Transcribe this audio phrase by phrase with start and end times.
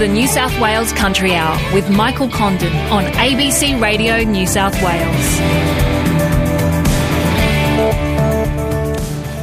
[0.00, 5.38] the New South Wales Country Hour with Michael Condon on ABC Radio New South Wales.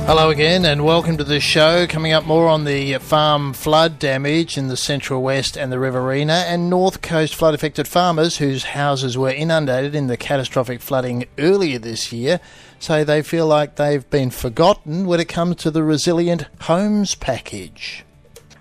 [0.07, 1.85] Hello again, and welcome to the show.
[1.85, 6.43] Coming up more on the farm flood damage in the Central West and the Riverina,
[6.47, 11.77] and North Coast flood affected farmers whose houses were inundated in the catastrophic flooding earlier
[11.77, 12.39] this year
[12.79, 18.06] say they feel like they've been forgotten when it comes to the Resilient Homes package.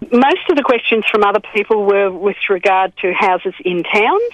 [0.01, 4.33] Most of the questions from other people were with regard to houses in towns,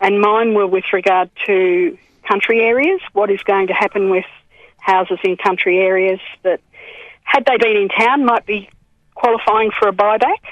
[0.00, 3.00] and mine were with regard to country areas.
[3.12, 4.24] What is going to happen with
[4.78, 6.60] houses in country areas that,
[7.24, 8.70] had they been in town, might be
[9.14, 10.42] qualifying for a buyback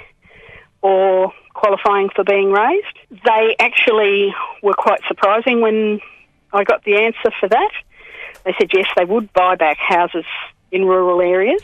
[0.82, 2.98] or qualifying for being raised?
[3.10, 6.00] They actually were quite surprising when
[6.52, 7.70] I got the answer for that.
[8.44, 10.26] They said yes, they would buy back houses
[10.72, 11.62] in rural areas.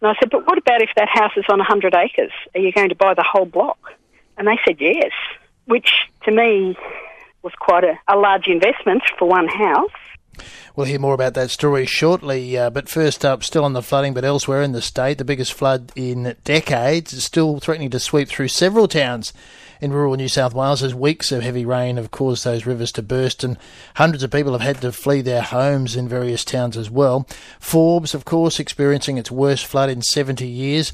[0.00, 2.32] And I said, but what about if that house is on 100 acres?
[2.54, 3.78] Are you going to buy the whole block?
[4.38, 5.12] And they said yes,
[5.66, 5.90] which
[6.24, 6.76] to me
[7.42, 9.90] was quite a, a large investment for one house.
[10.74, 12.56] We'll hear more about that story shortly.
[12.56, 15.52] Uh, but first up, still on the flooding, but elsewhere in the state, the biggest
[15.52, 19.32] flood in decades is still threatening to sweep through several towns
[19.80, 23.02] in rural New South Wales as weeks of heavy rain have caused those rivers to
[23.02, 23.56] burst, and
[23.94, 27.26] hundreds of people have had to flee their homes in various towns as well.
[27.58, 30.92] Forbes, of course, experiencing its worst flood in 70 years.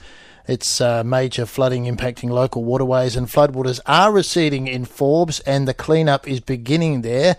[0.49, 5.75] It's uh, major flooding impacting local waterways, and floodwaters are receding in Forbes, and the
[5.75, 7.37] cleanup is beginning there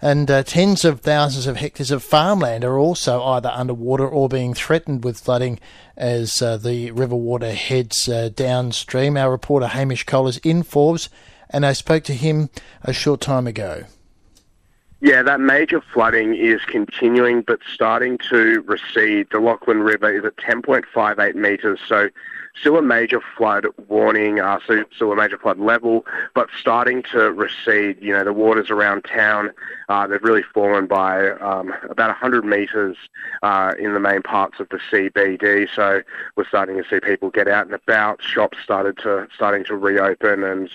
[0.00, 4.54] and uh, tens of thousands of hectares of farmland are also either underwater or being
[4.54, 5.58] threatened with flooding
[5.96, 9.16] as uh, the river water heads uh, downstream.
[9.16, 11.08] Our reporter Hamish Cole is in Forbes,
[11.50, 12.50] and I spoke to him
[12.82, 13.84] a short time ago.
[15.00, 19.28] Yeah, that major flooding is continuing but starting to recede.
[19.30, 22.08] The Lachlan River is at 10.58 metres, so
[22.60, 27.32] still a major flood warning, uh, so still a major flood level, but starting to
[27.32, 27.98] recede.
[28.00, 29.50] You know, the waters around town,
[29.88, 32.96] uh, they've really fallen by um, about 100 metres
[33.42, 35.68] uh, in the main parts of the CBD.
[35.74, 36.02] So
[36.36, 38.22] we're starting to see people get out and about.
[38.22, 40.70] Shops started to starting to reopen, and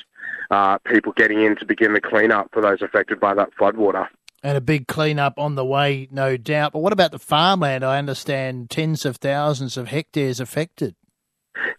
[0.52, 4.08] uh, people getting in to begin the cleanup for those affected by that floodwater.
[4.46, 6.74] And a big cleanup on the way, no doubt.
[6.74, 7.86] But what about the farmland?
[7.86, 10.96] I understand tens of thousands of hectares affected.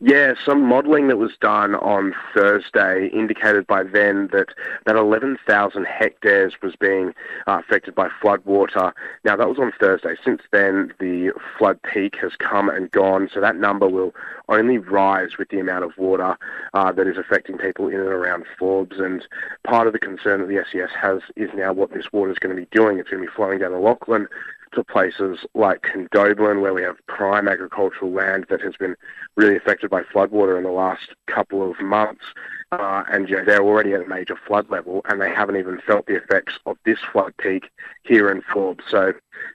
[0.01, 4.49] Yeah, some modelling that was done on Thursday indicated by then that
[4.87, 7.13] that 11,000 hectares was being
[7.47, 8.93] uh, affected by floodwater.
[9.25, 10.15] Now, that was on Thursday.
[10.25, 14.15] Since then, the flood peak has come and gone, so that number will
[14.49, 16.37] only rise with the amount of water
[16.75, 18.99] uh, that is affecting people in and around Forbes.
[18.99, 19.27] And
[19.65, 22.55] part of the concern that the SES has is now what this water is going
[22.55, 22.99] to be doing.
[22.99, 24.29] It's going to be flowing down the Lachlan
[24.75, 28.97] to places like Condobolin, where we have prime agricultural land that has been
[29.37, 32.25] really affected by floodwater in the last couple of months.
[32.73, 35.81] Uh, and you know, they're already at a major flood level, and they haven't even
[35.87, 37.71] felt the effects of this flood peak
[38.03, 38.85] here in Forbes.
[38.89, 39.13] So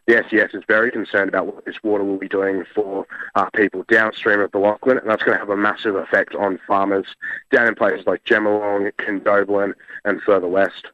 [0.07, 3.05] the SES is very concerned about what this water will be doing for
[3.35, 6.59] uh, people downstream of the Lachlan, and that's going to have a massive effect on
[6.65, 7.07] farmers
[7.51, 9.73] down in places like Jemalong, Condobolin,
[10.05, 10.87] and further west.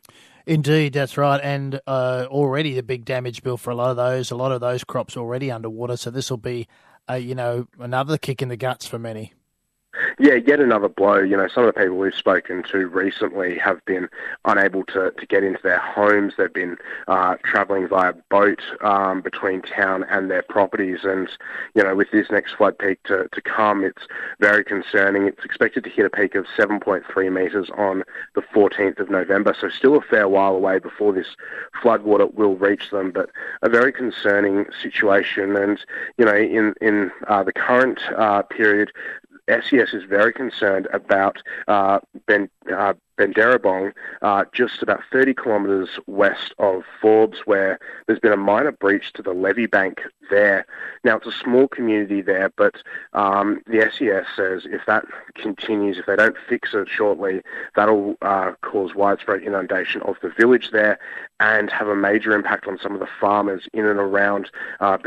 [0.47, 1.41] Indeed, that's right.
[1.41, 4.61] And uh, already the big damage bill for a lot of those, a lot of
[4.61, 5.97] those crops already underwater.
[5.97, 6.67] So this will be,
[7.09, 9.33] uh, you know, another kick in the guts for many.
[10.19, 11.19] Yeah, yet another blow.
[11.19, 14.07] You know, some of the people we've spoken to recently have been
[14.45, 16.33] unable to, to get into their homes.
[16.37, 20.99] They've been uh, travelling via boat um, between town and their properties.
[21.03, 21.29] And,
[21.73, 24.03] you know, with this next flood peak to, to come, it's
[24.39, 25.27] very concerning.
[25.27, 28.03] It's expected to hit a peak of 7.3 metres on
[28.35, 29.55] the 14th of November.
[29.59, 31.35] So still a fair while away before this
[31.81, 33.29] floodwater will reach them, but
[33.61, 35.55] a very concerning situation.
[35.55, 35.79] And,
[36.17, 38.91] you know, in, in uh, the current uh, period,
[39.49, 46.53] SES is very concerned about uh, ben, uh, Bedgerebong, uh, just about 30 kilometres west
[46.59, 50.65] of Forbes, where there's been a minor breach to the levee bank there.
[51.03, 52.75] Now, it's a small community there, but
[53.13, 55.05] um, the SES says if that
[55.35, 57.41] continues, if they don't fix it shortly,
[57.75, 60.99] that'll uh, cause widespread inundation of the village there
[61.39, 64.49] and have a major impact on some of the farmers in and around
[64.79, 64.97] uh,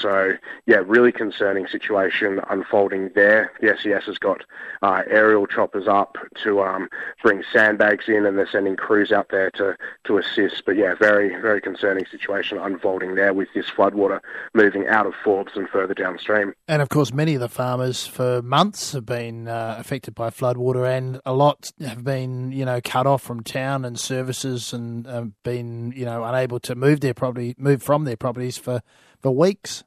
[0.00, 0.32] So,
[0.66, 3.52] yeah, really concerning situation unfolding there.
[3.60, 4.42] The SES has got
[4.82, 6.88] uh, aerial choppers up to um,
[7.22, 10.64] bring sandbags in, and they're sending crews out there to, to assist.
[10.66, 14.20] But yeah, very, very concerning situation unfolding there with this floodwater
[14.54, 16.52] moving out of Forbes and further downstream.
[16.66, 20.86] And of course, many of the farmers for months have been uh, affected by floodwater,
[20.86, 25.24] and a lot have been, you know, cut off from town and services, and uh,
[25.44, 28.82] been, you know, unable to move their property, move from their properties for
[29.20, 29.84] for weeks.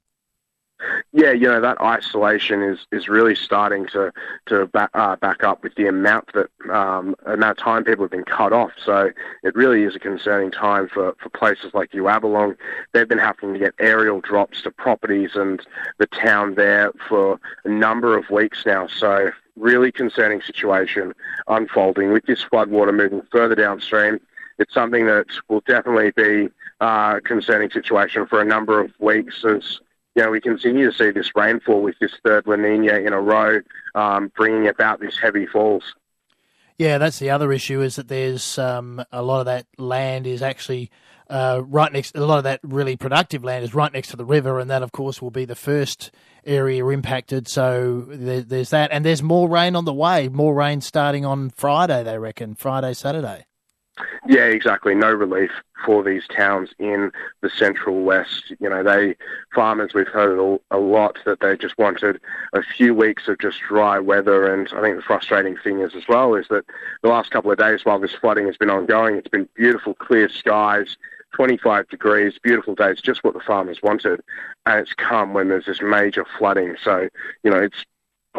[1.11, 4.11] yeah, you know that isolation is, is really starting to
[4.45, 8.11] to back, uh, back up with the amount that um, amount of time people have
[8.11, 8.71] been cut off.
[8.83, 9.11] So
[9.43, 12.55] it really is a concerning time for, for places like Euabalong.
[12.93, 15.65] They've been having to get aerial drops to properties and
[15.97, 18.87] the town there for a number of weeks now.
[18.87, 21.13] So really concerning situation
[21.47, 24.19] unfolding with this floodwater moving further downstream.
[24.59, 26.49] It's something that will definitely be
[26.81, 29.79] uh, a concerning situation for a number of weeks as
[30.17, 33.21] you know, we continue to see this rainfall with this third La Nina in a
[33.21, 33.61] row,
[33.93, 35.93] um, bringing about these heavy falls.
[36.79, 40.41] Yeah, that's the other issue is that there's um, a lot of that land is
[40.41, 40.89] actually
[41.29, 42.15] uh, right next.
[42.15, 44.81] A lot of that really productive land is right next to the river, and that,
[44.81, 46.09] of course, will be the first
[46.43, 47.47] area impacted.
[47.47, 50.29] So there, there's that, and there's more rain on the way.
[50.29, 52.55] More rain starting on Friday, they reckon.
[52.55, 53.45] Friday, Saturday.
[54.27, 54.95] Yeah, exactly.
[54.95, 55.51] No relief
[55.85, 57.11] for these towns in
[57.41, 58.53] the central west.
[58.59, 59.15] You know, they
[59.53, 62.19] farmers we've heard a lot that they just wanted
[62.53, 64.51] a few weeks of just dry weather.
[64.53, 66.65] And I think the frustrating thing is as well is that
[67.03, 70.29] the last couple of days while this flooding has been ongoing, it's been beautiful, clear
[70.29, 70.97] skies.
[71.33, 74.21] 25 degrees, beautiful days, just what the farmers wanted.
[74.65, 76.77] And it's come when there's this major flooding.
[76.81, 77.09] So,
[77.43, 77.83] you know, it's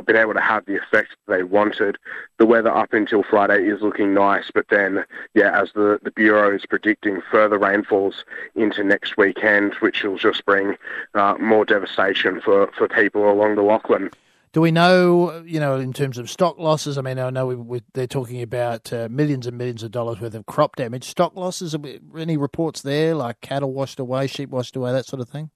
[0.07, 1.97] been able to have the effect they wanted.
[2.39, 5.05] The weather up until Friday is looking nice, but then,
[5.35, 8.25] yeah, as the, the Bureau is predicting further rainfalls
[8.55, 10.77] into next weekend, which will just bring
[11.15, 14.11] uh, more devastation for, for people along the Lachlan.
[14.53, 16.97] Do we know, you know, in terms of stock losses?
[16.97, 20.21] I mean, I know we, we, they're talking about uh, millions and millions of dollars
[20.21, 21.05] worth of crop damage.
[21.05, 21.77] Stock losses,
[22.17, 25.51] any reports there, like cattle washed away, sheep washed away, that sort of thing?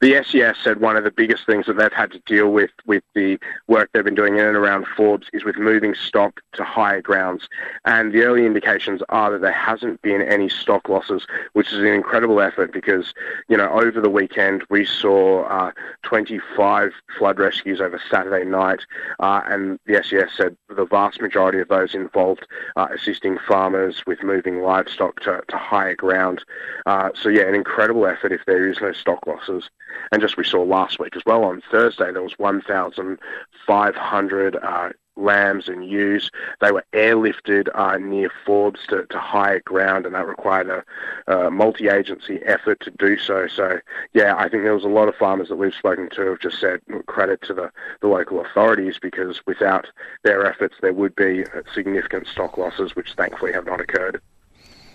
[0.00, 3.02] The SES said one of the biggest things that they've had to deal with with
[3.14, 7.00] the work they've been doing in and around Forbes is with moving stock to higher
[7.00, 7.48] grounds.
[7.84, 11.86] And the early indications are that there hasn't been any stock losses, which is an
[11.86, 13.14] incredible effort because,
[13.48, 15.72] you know, over the weekend we saw uh,
[16.02, 18.80] 25 flood rescues over Saturday night.
[19.20, 22.46] Uh, and the SES said the vast majority of those involved
[22.76, 26.44] uh, assisting farmers with moving livestock to, to higher ground.
[26.84, 29.70] Uh, so, yeah, an incredible effort if there is no stock losses.
[30.12, 35.68] And just we saw last week as well on Thursday, there was 1,500 uh, lambs
[35.68, 36.30] and ewes.
[36.60, 40.84] They were airlifted uh, near Forbes to, to higher ground, and that required
[41.26, 43.48] a, multi-agency effort to do so.
[43.48, 43.80] So,
[44.12, 46.60] yeah, I think there was a lot of farmers that we've spoken to have just
[46.60, 47.70] said credit to the,
[48.00, 49.86] the local authorities because without
[50.22, 51.44] their efforts, there would be
[51.74, 54.20] significant stock losses, which thankfully have not occurred.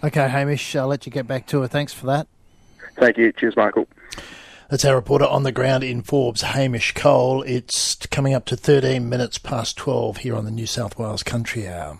[0.04, 1.70] Okay, Hamish, I'll let you get back to it.
[1.70, 2.28] Thanks for that.
[2.96, 3.32] Thank you.
[3.32, 3.88] Cheers, Michael.
[4.72, 7.42] That's our reporter on the ground in Forbes, Hamish Cole.
[7.42, 11.68] It's coming up to 13 minutes past 12 here on the New South Wales Country
[11.68, 12.00] Hour.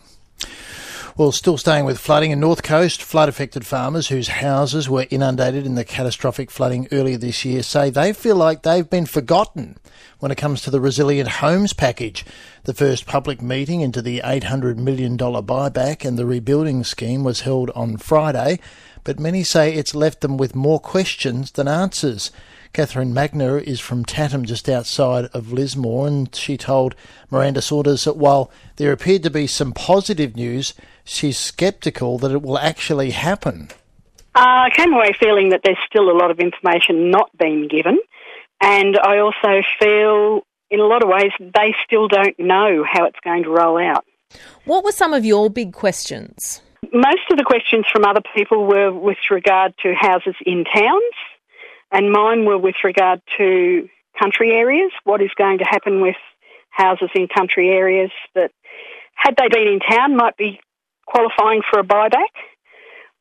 [1.18, 5.66] Well, still staying with flooding in North Coast, flood affected farmers whose houses were inundated
[5.66, 9.78] in the catastrophic flooding earlier this year say they feel like they've been forgotten
[10.20, 12.26] when it comes to the Resilient Homes package.
[12.64, 17.70] The first public meeting into the $800 million buyback and the rebuilding scheme was held
[17.72, 18.62] on Friday,
[19.04, 22.32] but many say it's left them with more questions than answers.
[22.74, 26.96] Catherine Magner is from Tatham, just outside of Lismore, and she told
[27.30, 30.74] Miranda Saunders that while there appeared to be some positive news,
[31.04, 33.68] she's sceptical that it will actually happen.
[34.34, 38.00] Uh, I came away feeling that there's still a lot of information not being given,
[38.62, 43.20] and I also feel in a lot of ways they still don't know how it's
[43.22, 44.06] going to roll out.
[44.64, 46.62] What were some of your big questions?
[46.94, 51.14] Most of the questions from other people were with regard to houses in towns
[51.92, 54.92] and mine were with regard to country areas.
[55.04, 56.16] What is going to happen with
[56.70, 58.52] houses in country areas that,
[59.16, 60.60] had they been in town, might be
[61.06, 62.34] qualifying for a buyback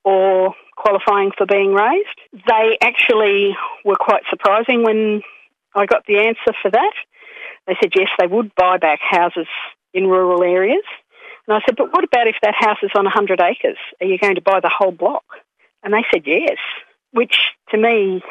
[0.04, 2.06] or qualifying for being raised.
[2.32, 5.22] They actually were quite surprising when
[5.74, 6.92] I got the answer for that.
[7.66, 9.46] They said yes, they would buy back houses
[9.92, 10.84] in rural areas.
[11.46, 13.76] And I said, but what about if that house is on 100 acres?
[14.00, 15.24] Are you going to buy the whole block?
[15.82, 16.58] And they said yes,
[17.12, 17.36] which
[17.70, 18.22] to me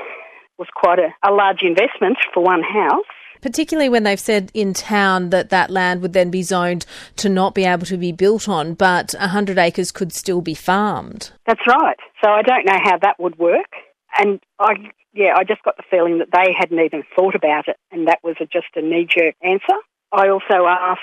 [0.60, 3.06] was quite a, a large investment for one house
[3.42, 6.86] particularly when they've said in town that that land would then be zoned
[7.18, 11.32] to not be able to be built on, but 100 acres could still be farmed.
[11.46, 11.98] That's right.
[12.24, 13.72] So I don't know how that would work.
[14.18, 14.74] And I,
[15.14, 18.20] yeah, I just got the feeling that they hadn't even thought about it, and that
[18.24, 19.78] was a, just a knee jerk answer.
[20.12, 21.00] I also asked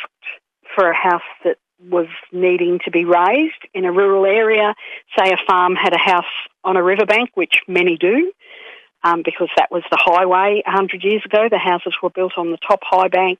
[0.75, 1.57] for a house that
[1.89, 4.75] was needing to be raised in a rural area.
[5.17, 6.25] Say a farm had a house
[6.65, 8.33] on a riverbank, which many do
[9.07, 11.49] um, because that was the highway 100 years ago.
[11.49, 13.39] The houses were built on the top high bank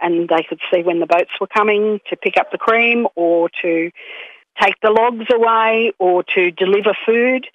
[0.00, 3.50] and they could see when the boats were coming to pick up the cream or
[3.62, 3.90] to
[4.60, 7.46] take the logs away or to deliver food.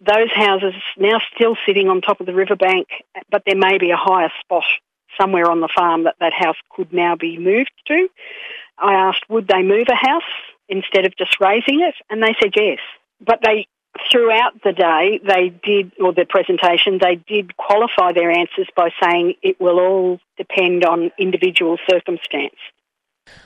[0.00, 2.88] Those houses now still sitting on top of the riverbank,
[3.30, 4.64] but there may be a higher spot
[5.20, 8.08] somewhere on the farm that that house could now be moved to.
[8.78, 10.22] I asked, would they move a house
[10.68, 11.94] instead of just raising it?
[12.10, 12.78] And they said yes.
[13.20, 13.68] But they,
[14.10, 19.34] throughout the day, they did, or the presentation, they did qualify their answers by saying
[19.42, 22.56] it will all depend on individual circumstance.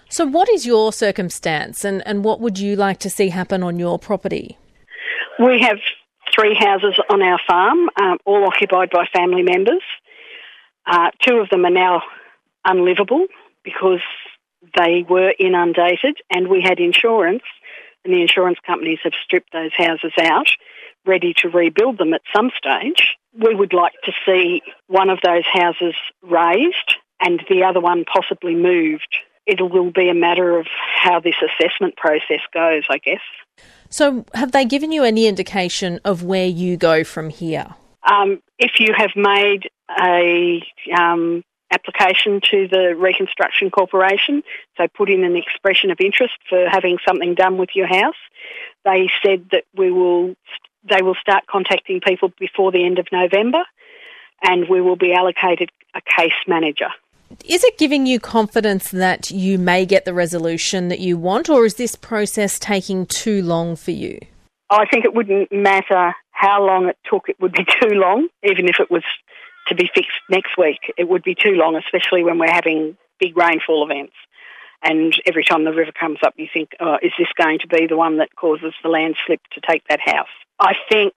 [0.09, 3.79] So, what is your circumstance and, and what would you like to see happen on
[3.79, 4.59] your property?
[5.39, 5.79] We have
[6.35, 9.83] three houses on our farm, um, all occupied by family members.
[10.87, 12.03] Uh, two of them are now
[12.65, 13.27] unlivable
[13.63, 14.01] because
[14.77, 17.43] they were inundated and we had insurance,
[18.09, 20.49] and the insurance companies have stripped those houses out,
[21.07, 23.17] ready to rebuild them at some stage.
[23.35, 28.55] We would like to see one of those houses raised and the other one possibly
[28.55, 29.15] moved.
[29.47, 33.21] It will be a matter of how this assessment process goes, I guess.
[33.91, 37.75] So, have they given you any indication of where you go from here?
[38.03, 40.63] Um, if you have made a
[40.99, 44.43] um, application to the Reconstruction Corporation,
[44.77, 48.17] so put in an expression of interest for having something done with your house,
[48.85, 50.35] they said that we will
[50.89, 53.65] they will start contacting people before the end of November,
[54.43, 56.89] and we will be allocated a case manager.
[57.45, 61.67] Is it giving you confidence that you may get the resolution that you want, or
[61.67, 64.19] is this process taking too long for you?
[64.71, 68.69] I think it wouldn't matter how long it took, it would be too long, even
[68.69, 69.03] if it was
[69.69, 70.93] to be fixed next week.
[70.97, 74.15] It would be too long, especially when we're having big rainfall events.
[74.83, 77.87] And every time the river comes up, you think, oh, is this going to be
[77.87, 80.29] the one that causes the landslip to take that house?
[80.61, 81.15] I think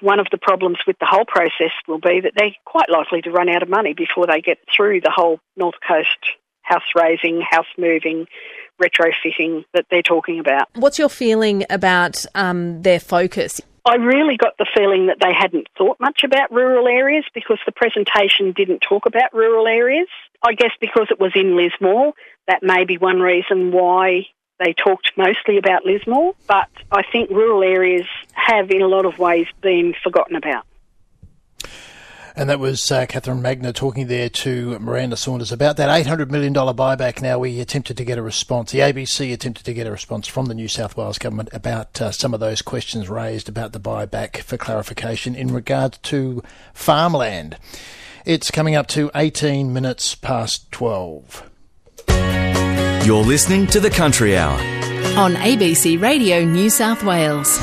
[0.00, 3.30] one of the problems with the whole process will be that they're quite likely to
[3.30, 6.18] run out of money before they get through the whole North Coast
[6.62, 8.26] house raising, house moving,
[8.80, 10.68] retrofitting that they're talking about.
[10.74, 13.60] What's your feeling about um, their focus?
[13.86, 17.72] I really got the feeling that they hadn't thought much about rural areas because the
[17.72, 20.08] presentation didn't talk about rural areas.
[20.42, 22.14] I guess because it was in Lismore,
[22.48, 24.26] that may be one reason why
[24.58, 29.18] they talked mostly about Lismore, but I think rural areas have, in a lot of
[29.18, 30.64] ways, been forgotten about.
[32.36, 36.52] And that was uh, Catherine Magner talking there to Miranda Saunders about that $800 million
[36.52, 37.22] buyback.
[37.22, 38.72] Now, we attempted to get a response.
[38.72, 42.10] The ABC attempted to get a response from the New South Wales government about uh,
[42.10, 47.56] some of those questions raised about the buyback for clarification in regard to farmland.
[48.24, 51.48] It's coming up to 18 minutes past 12.
[53.04, 54.58] You're listening to the Country Hour
[55.16, 57.60] on ABC Radio New South Wales.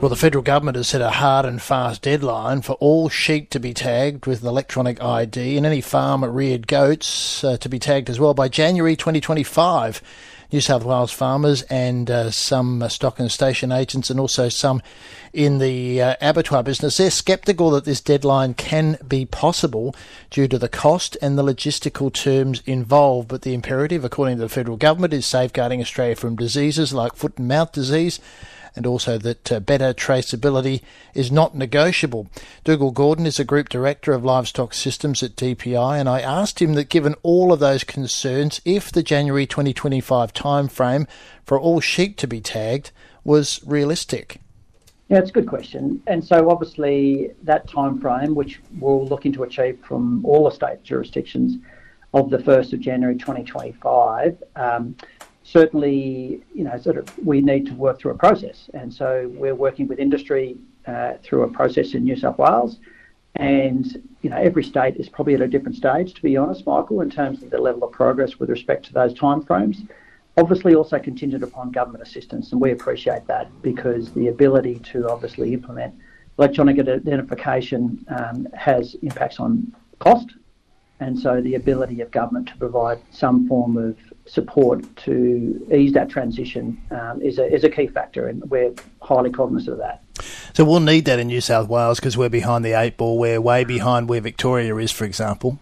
[0.00, 3.60] Well, the federal government has set a hard and fast deadline for all sheep to
[3.60, 8.08] be tagged with an electronic ID and any farm reared goats uh, to be tagged
[8.08, 10.00] as well by January 2025.
[10.50, 14.80] New South Wales farmers and uh, some uh, stock and station agents, and also some
[15.34, 16.96] in the uh, abattoir business.
[16.96, 19.94] They're sceptical that this deadline can be possible
[20.30, 23.28] due to the cost and the logistical terms involved.
[23.28, 27.36] But the imperative, according to the federal government, is safeguarding Australia from diseases like foot
[27.36, 28.18] and mouth disease
[28.76, 30.82] and also that uh, better traceability
[31.14, 32.28] is not negotiable.
[32.64, 36.74] Dougal Gordon is a Group Director of Livestock Systems at DPI, and I asked him
[36.74, 41.06] that given all of those concerns, if the January 2025 timeframe
[41.44, 42.90] for all sheep to be tagged
[43.24, 44.40] was realistic.
[45.10, 46.00] Yeah, it's a good question.
[46.06, 50.84] And so obviously that time frame, which we're looking to achieve from all the state
[50.84, 51.58] jurisdictions
[52.14, 54.94] of the 1st of January 2025, um,
[55.50, 58.70] certainly, you know, sort of we need to work through a process.
[58.72, 62.78] And so we're working with industry uh, through a process in New South Wales.
[63.36, 63.84] And,
[64.22, 67.10] you know, every state is probably at a different stage, to be honest, Michael, in
[67.10, 69.88] terms of the level of progress with respect to those timeframes.
[70.36, 75.52] Obviously, also contingent upon government assistance, and we appreciate that because the ability to obviously
[75.52, 75.94] implement
[76.38, 80.28] electronic identification um, has impacts on cost,
[81.00, 83.96] and so the ability of government to provide some form of
[84.30, 88.72] support to ease that transition um, is, a, is a key factor, and we're
[89.02, 90.02] highly cognizant of that.
[90.54, 93.18] So we'll need that in New South Wales because we're behind the eight ball.
[93.18, 95.58] We're way behind where Victoria is, for example.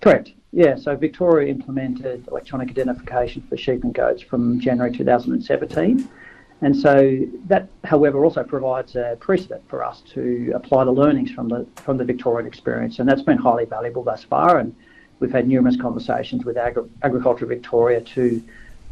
[0.00, 0.32] Correct.
[0.52, 0.76] Yeah.
[0.76, 6.08] So Victoria implemented electronic identification for sheep and goats from January 2017.
[6.60, 11.48] And so that, however, also provides a precedent for us to apply the learnings from
[11.48, 14.58] the from the Victorian experience, and that's been highly valuable thus far.
[14.58, 14.74] And
[15.20, 18.42] We've had numerous conversations with Agri- Agriculture Victoria to,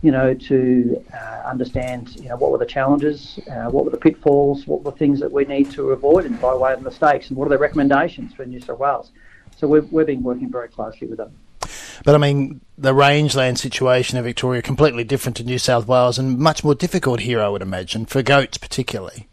[0.02, 3.96] you know, to uh, understand, you know, what were the challenges, uh, what were the
[3.96, 7.28] pitfalls, what were the things that we need to avoid and by way of mistakes,
[7.28, 9.12] and what are the recommendations for New South Wales.
[9.56, 11.32] So we've, we've been working very closely with them.
[12.04, 16.38] But I mean, the rangeland situation in Victoria completely different to New South Wales and
[16.38, 19.28] much more difficult here, I would imagine, for goats particularly.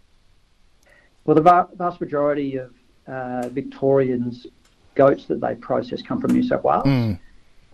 [1.25, 2.73] Well, the vast majority of
[3.07, 4.47] uh, Victorians'
[4.95, 6.85] goats that they process come from New South Wales.
[6.85, 7.19] Mm.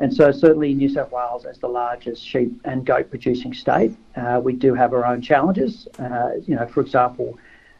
[0.01, 4.39] And so, certainly, New South Wales, as the largest sheep and goat producing state, uh,
[4.41, 5.87] we do have our own challenges.
[5.99, 7.37] Uh, you know, for example,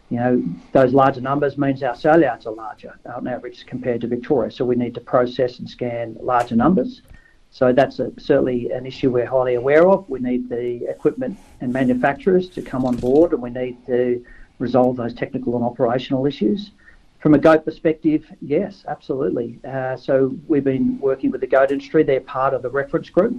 [0.09, 0.43] you know,
[0.73, 4.51] those larger numbers means our yards are larger on average compared to Victoria.
[4.51, 7.03] So we need to process and scan larger numbers.
[7.51, 10.07] So that's a, certainly an issue we're highly aware of.
[10.09, 14.23] We need the equipment and manufacturers to come on board, and we need to
[14.57, 16.71] resolve those technical and operational issues.
[17.19, 19.59] From a goat perspective, yes, absolutely.
[19.67, 22.03] Uh, so we've been working with the goat industry.
[22.03, 23.35] They're part of the reference group,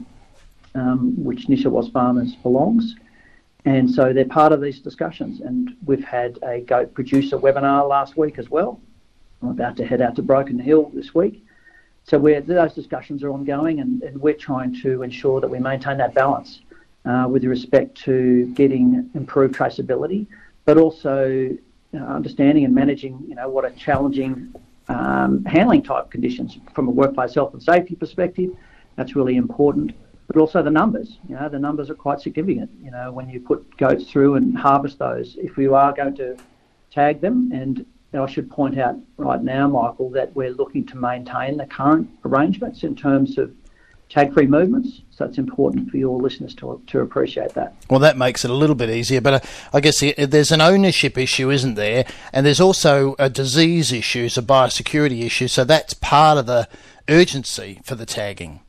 [0.74, 2.94] um, which Wales Farmers belongs.
[3.64, 5.40] And so they're part of these discussions.
[5.40, 8.80] And we've had a goat producer webinar last week as well.
[9.42, 11.42] I'm about to head out to Broken Hill this week.
[12.04, 16.14] So those discussions are ongoing, and, and, we're trying to ensure that we maintain that
[16.14, 16.60] balance
[17.04, 20.26] uh, with respect to getting improved traceability,
[20.64, 21.50] but also
[21.98, 24.54] understanding and managing, you know, what are challenging
[24.88, 28.50] um, handling type conditions from a workplace health and safety perspective.
[28.96, 29.92] That's really important.
[30.26, 32.70] But also the numbers, you know, the numbers are quite significant.
[32.82, 36.36] You know, when you put goats through and harvest those, if you are going to
[36.92, 41.56] tag them, and I should point out right now, Michael, that we're looking to maintain
[41.56, 43.52] the current arrangements in terms of
[44.10, 45.00] tag-free movements.
[45.10, 47.74] So it's important for your listeners to, to appreciate that.
[47.88, 49.40] Well, that makes it a little bit easier, but uh,
[49.72, 52.06] I guess there's an ownership issue, isn't there?
[52.32, 55.46] And there's also a disease issue, a biosecurity issue.
[55.48, 56.68] So that's part of the
[57.08, 58.60] urgency for the tagging.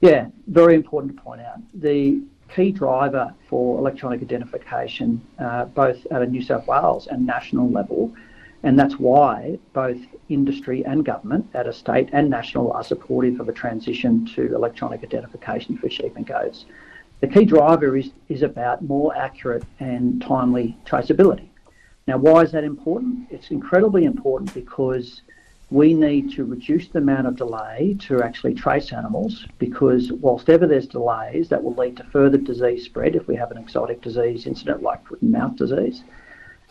[0.00, 1.58] Yeah, very important to point out.
[1.74, 2.22] The
[2.54, 8.14] key driver for electronic identification, uh, both at a New South Wales and national level,
[8.62, 13.48] and that's why both industry and government at a state and national are supportive of
[13.48, 16.64] a transition to electronic identification for sheep and goats.
[17.20, 21.48] The key driver is, is about more accurate and timely traceability.
[22.06, 23.28] Now, why is that important?
[23.30, 25.22] It's incredibly important because
[25.70, 30.66] we need to reduce the amount of delay to actually trace animals because whilst ever
[30.66, 34.46] there's delays, that will lead to further disease spread if we have an exotic disease
[34.46, 36.02] incident like foot and mouth disease.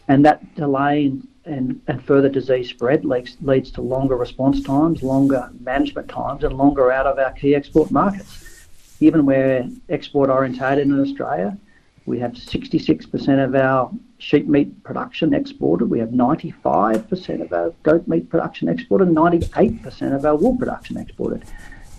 [0.08, 5.04] And that delay in and, and further disease spread leads, leads to longer response times,
[5.04, 8.68] longer management times, and longer out of our key export markets.
[9.00, 11.58] Even we're export orientated in Australia,
[12.06, 15.86] we have 66% of our sheep meat production exported.
[15.86, 21.44] We have 95% of our goat meat production exported, 98% of our wool production exported.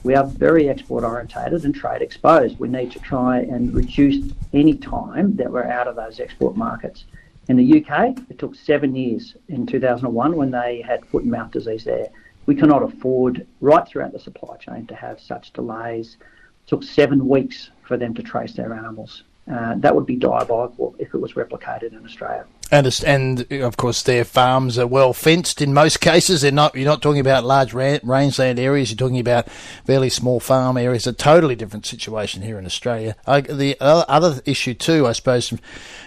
[0.02, 2.58] We are very export orientated and trade exposed.
[2.58, 7.04] We need to try and reduce any time that we're out of those export markets.
[7.48, 11.50] In the UK, it took seven years in 2001 when they had foot and mouth
[11.50, 12.08] disease there.
[12.46, 16.16] We cannot afford, right throughout the supply chain, to have such delays.
[16.20, 19.24] It took seven weeks for them to trace their animals.
[19.50, 22.46] Uh, that would be diabolical if it was replicated in Australia.
[22.72, 26.40] And, and of course, their farms are well fenced in most cases.
[26.40, 26.74] They're not.
[26.74, 28.90] You're not talking about large rangeland areas.
[28.90, 29.50] You're talking about
[29.84, 31.06] fairly small farm areas.
[31.06, 33.14] A totally different situation here in Australia.
[33.26, 35.52] The other issue too, I suppose,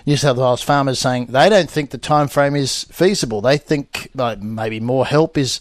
[0.08, 3.42] New South Wales farmers saying they don't think the time frame is feasible.
[3.42, 5.60] They think like maybe more help is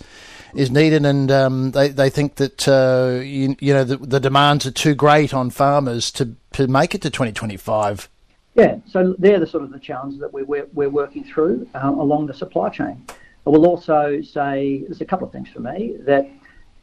[0.54, 4.64] is needed, and um, they they think that uh, you, you know the, the demands
[4.64, 8.08] are too great on farmers to to make it to 2025.
[8.54, 11.88] Yeah, so they're the sort of the challenges that we're, we're, we're working through uh,
[11.88, 13.04] along the supply chain.
[13.46, 16.28] I will also say there's a couple of things for me that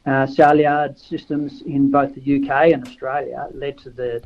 [0.04, 4.22] uh, sale yard systems in both the UK and Australia led to the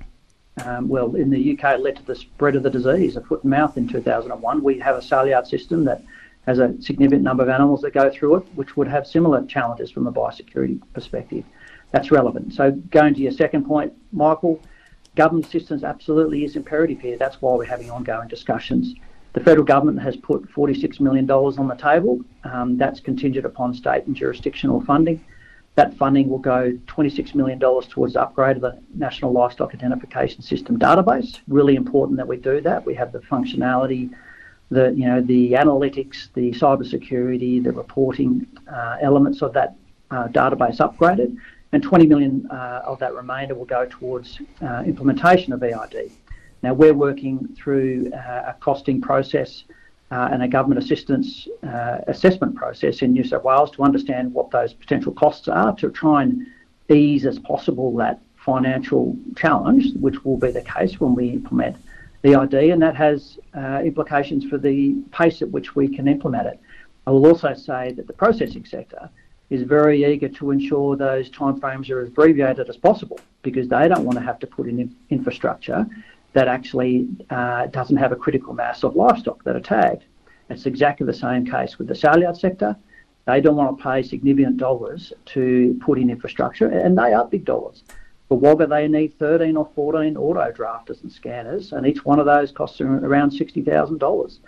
[0.65, 3.51] um, well, in the UK, led to the spread of the disease of foot and
[3.51, 4.63] mouth in 2001.
[4.63, 6.03] We have a sale yard system that
[6.47, 9.91] has a significant number of animals that go through it, which would have similar challenges
[9.91, 11.45] from a biosecurity perspective.
[11.91, 12.55] That's relevant.
[12.55, 14.61] So, going to your second point, Michael,
[15.17, 17.17] government assistance absolutely is imperative here.
[17.17, 18.95] That's why we're having ongoing discussions.
[19.33, 22.21] The federal government has put $46 million on the table.
[22.45, 25.25] Um, that's contingent upon state and jurisdictional funding.
[25.75, 30.79] That funding will go $26 million towards the upgrade of the National Livestock Identification System
[30.79, 31.41] database.
[31.49, 32.87] Really important that we do that.
[32.87, 34.11] We have the functionality,
[34.71, 39.77] the you know the analytics, the cybersecurity, the reporting uh, elements of that
[40.11, 41.37] uh, database upgraded
[41.73, 46.11] and 20 million uh, of that remainder will go towards uh, implementation of EID.
[46.63, 49.65] Now we're working through uh, a costing process
[50.11, 54.51] uh, and a government assistance uh, assessment process in New South Wales to understand what
[54.51, 56.47] those potential costs are to try and
[56.89, 61.77] ease as possible that financial challenge, which will be the case when we implement
[62.25, 66.61] EID, and that has uh, implications for the pace at which we can implement it.
[67.07, 69.11] I will also say that the processing sector
[69.51, 74.05] is very eager to ensure those timeframes are as abbreviated as possible because they don't
[74.05, 75.87] want to have to put in infrastructure
[76.33, 80.05] that actually uh, doesn't have a critical mass of livestock that are tagged.
[80.51, 82.77] It's exactly the same case with the sale sector.
[83.27, 87.45] They don't want to pay significant dollars to put in infrastructure, and they are big
[87.45, 87.83] dollars.
[88.29, 92.27] For Wagga, they need 13 or 14 auto drafters and scanners, and each one of
[92.27, 94.39] those costs around $60,000.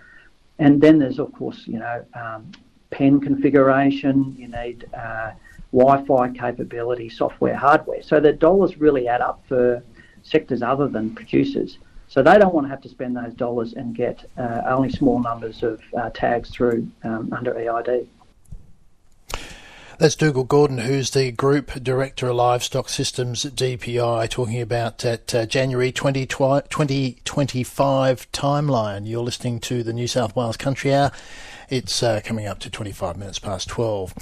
[0.59, 2.51] And then there's, of course, you know, um,
[2.91, 5.33] pen configuration, you need uh,
[5.73, 8.03] Wi-Fi capability, software, hardware.
[8.03, 9.83] So the dollars really add up for
[10.23, 11.79] sectors other than producers.
[12.09, 15.21] So they don't want to have to spend those dollars and get uh, only small
[15.21, 18.09] numbers of uh, tags through um, under EID.
[19.99, 25.35] That's Dougal Gordon, who's the Group Director of Livestock Systems at DPI, talking about that
[25.35, 29.09] uh, January 20, 2025 timeline.
[29.09, 31.11] You're listening to the New South Wales Country Hour.
[31.71, 34.15] It's uh, coming up to 25 minutes past 12.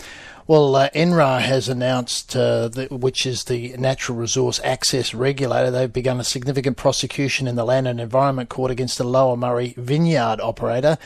[0.48, 5.92] Well, uh, NRA has announced, uh, that, which is the Natural Resource Access Regulator, they've
[5.92, 10.40] begun a significant prosecution in the Land and Environment Court against the Lower Murray vineyard
[10.40, 10.98] operator.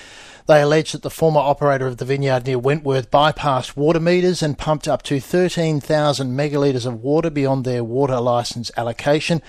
[0.47, 4.57] They allege that the former operator of the vineyard near Wentworth bypassed water meters and
[4.57, 9.43] pumped up to 13,000 megalitres of water beyond their water licence allocation.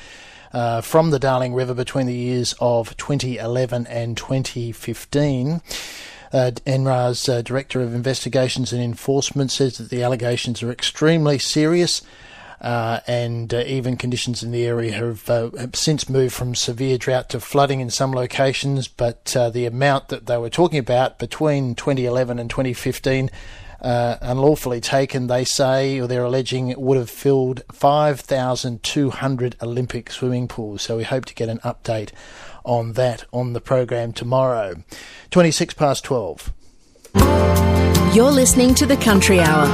[0.53, 5.61] Uh, from the Darling River between the years of 2011 and 2015.
[6.33, 12.01] Uh, NRA's uh, Director of Investigations and Enforcement says that the allegations are extremely serious.
[12.61, 16.95] Uh, and uh, even conditions in the area have, uh, have, since moved from severe
[16.95, 18.87] drought to flooding in some locations.
[18.87, 23.31] But uh, the amount that they were talking about between 2011 and 2015,
[23.81, 30.83] uh, unlawfully taken, they say, or they're alleging, would have filled 5,200 Olympic swimming pools.
[30.83, 32.11] So we hope to get an update
[32.63, 34.83] on that on the program tomorrow.
[35.31, 36.53] 26 past 12.
[38.13, 39.67] You're listening to the Country Hour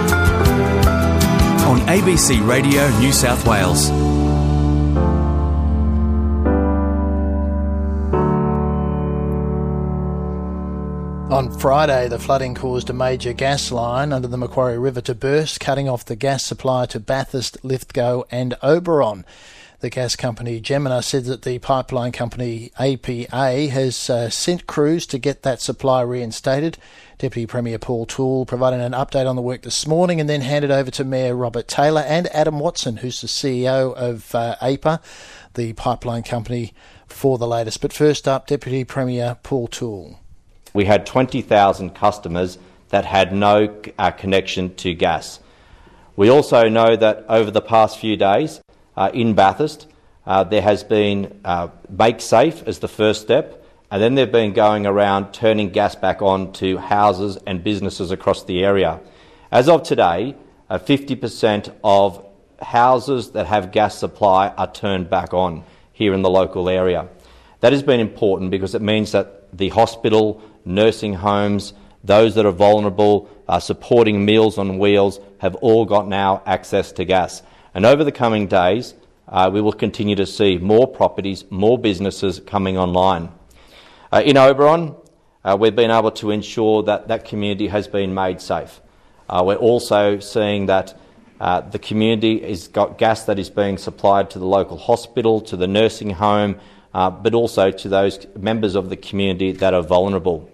[1.67, 3.89] on ABC Radio New South Wales.
[11.29, 15.59] On Friday, the flooding caused a major gas line under the Macquarie River to burst,
[15.59, 19.25] cutting off the gas supply to Bathurst, Lithgow, and Oberon.
[19.79, 25.19] The gas company Jemena said that the pipeline company APA has uh, sent crews to
[25.19, 26.79] get that supply reinstated.
[27.19, 30.71] Deputy Premier Paul Toole provided an update on the work this morning and then handed
[30.71, 34.99] over to Mayor Robert Taylor and Adam Watson, who's the CEO of uh, APA,
[35.53, 36.73] the pipeline company,
[37.05, 37.79] for the latest.
[37.79, 40.19] But first up, Deputy Premier Paul Toole.
[40.73, 42.57] We had 20,000 customers
[42.89, 45.39] that had no uh, connection to gas.
[46.15, 48.59] We also know that over the past few days,
[48.97, 49.87] uh, in Bathurst.
[50.25, 54.51] Uh, there has been uh, Make Safe as the first step, and then they've been
[54.51, 58.99] going around turning gas back on to houses and businesses across the area.
[59.49, 60.35] As of today,
[60.69, 62.25] 50% of
[62.61, 67.07] houses that have gas supply are turned back on here in the local area.
[67.61, 72.51] That has been important because it means that the hospital, nursing homes, those that are
[72.51, 77.41] vulnerable, uh, supporting Meals on Wheels, have all got now access to gas.
[77.77, 78.95] And over the coming days,
[79.27, 83.29] uh, we will continue to see more properties, more businesses coming online.
[84.11, 84.95] Uh, in Oberon,
[85.45, 88.81] uh, we've been able to ensure that that community has been made safe.
[89.29, 90.99] Uh, we're also seeing that
[91.39, 95.55] uh, the community has got gas that is being supplied to the local hospital, to
[95.55, 96.59] the nursing home,
[96.95, 100.49] uh, but also to those members of the community that are vulnerable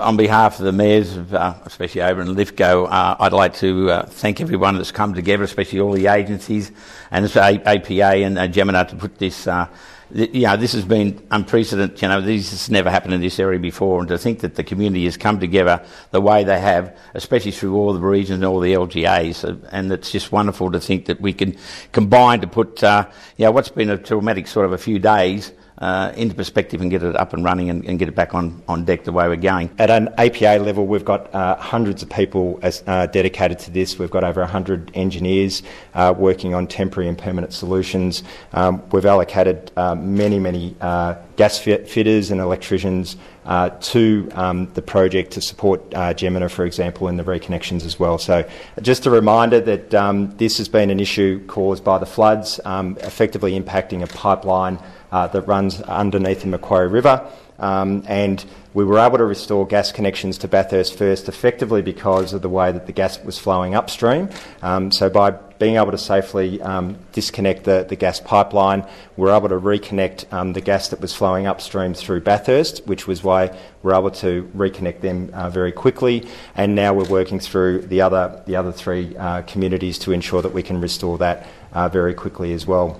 [0.00, 3.90] on behalf of the mayors, of, uh, especially over in Lithgow, uh, I'd like to
[3.90, 6.72] uh, thank everyone that's come together, especially all the agencies
[7.10, 9.46] and APA and uh, Jemena to put this.
[9.46, 9.66] Uh,
[10.12, 12.02] you know, this has been unprecedented.
[12.02, 14.64] You know, this has never happened in this area before, and to think that the
[14.64, 18.60] community has come together the way they have, especially through all the regions and all
[18.60, 21.56] the LGAs, uh, and it's just wonderful to think that we can
[21.92, 25.52] combine to put, uh, you know, what's been a traumatic sort of a few days
[25.80, 28.62] uh, into perspective and get it up and running and, and, get it back on,
[28.68, 29.70] on deck the way we're going.
[29.78, 33.98] At an APA level, we've got uh, hundreds of people as, uh, dedicated to this.
[33.98, 35.62] We've got over 100 engineers
[35.94, 38.22] uh, working on temporary and permanent solutions.
[38.52, 44.82] Um, we've allocated uh, many, many uh, gas fit- fitters and electricians to um, the
[44.82, 48.18] project to support Jemena, for example, in the reconnections as well.
[48.18, 48.48] So,
[48.80, 52.96] just a reminder that um, this has been an issue caused by the floods, um,
[53.00, 54.78] effectively impacting a pipeline
[55.12, 57.26] uh, that runs underneath the Macquarie River.
[57.58, 62.42] Um, and we were able to restore gas connections to Bathurst first effectively because of
[62.42, 64.30] the way that the gas was flowing upstream.
[64.62, 68.80] Um, so by being able to safely um, disconnect the, the gas pipeline,
[69.16, 73.06] we were able to reconnect um, the gas that was flowing upstream through Bathurst, which
[73.06, 76.26] was why we were able to reconnect them uh, very quickly.
[76.56, 80.54] And now we're working through the other, the other three uh, communities to ensure that
[80.54, 82.98] we can restore that uh, very quickly as well.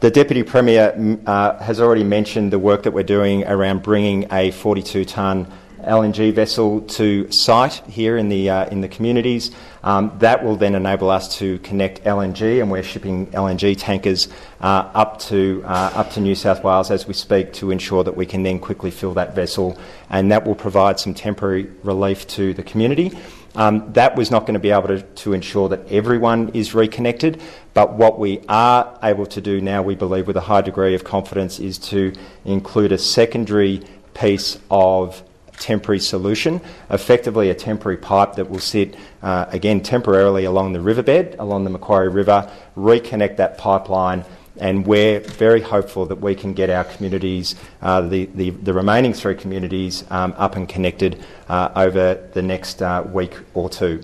[0.00, 4.50] The Deputy Premier uh, has already mentioned the work that we're doing around bringing a
[4.50, 5.46] 42 tonne
[5.82, 9.50] LNG vessel to site here in the uh, in the communities.
[9.84, 14.28] Um, that will then enable us to connect LNG, and we're shipping LNG tankers
[14.60, 18.16] uh, up to uh, up to New South Wales as we speak to ensure that
[18.16, 19.78] we can then quickly fill that vessel,
[20.10, 23.12] and that will provide some temporary relief to the community.
[23.54, 27.42] Um, that was not going to be able to, to ensure that everyone is reconnected,
[27.74, 31.04] but what we are able to do now, we believe, with a high degree of
[31.04, 32.14] confidence, is to
[32.44, 33.82] include a secondary
[34.14, 35.22] piece of
[35.62, 41.36] temporary solution, effectively a temporary pipe that will sit, uh, again, temporarily along the riverbed,
[41.38, 44.24] along the Macquarie River, reconnect that pipeline.
[44.58, 49.14] And we're very hopeful that we can get our communities, uh, the, the, the, remaining
[49.14, 54.02] three communities, um, up and connected uh, over the next uh, week or two.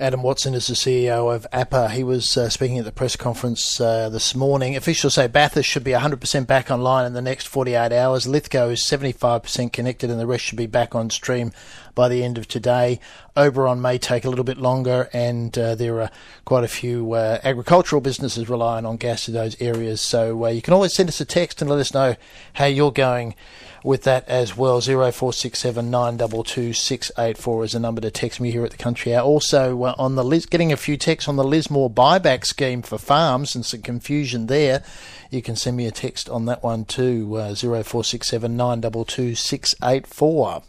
[0.00, 1.90] Adam Watson is the CEO of APA.
[1.90, 4.74] He was uh, speaking at the press conference uh, this morning.
[4.74, 8.26] Officials say Bathurst should be 100% back online in the next 48 hours.
[8.26, 11.52] Lithgow is 75% connected, and the rest should be back on stream
[11.94, 12.98] by the end of today.
[13.36, 16.10] Oberon may take a little bit longer, and uh, there are
[16.46, 20.00] quite a few uh, agricultural businesses relying on gas in those areas.
[20.00, 22.16] So uh, you can always send us a text and let us know
[22.54, 23.34] how you're going
[23.82, 24.80] with that as well.
[24.80, 29.22] 0467 922 684 is the number to text me here at the Country Hour.
[29.22, 32.98] Also, uh, on the list, getting a few texts on the Lismore buyback scheme for
[32.98, 34.82] farms and some confusion there.
[35.30, 37.36] You can send me a text on that one too.
[37.36, 40.62] Uh, 0467 922 684.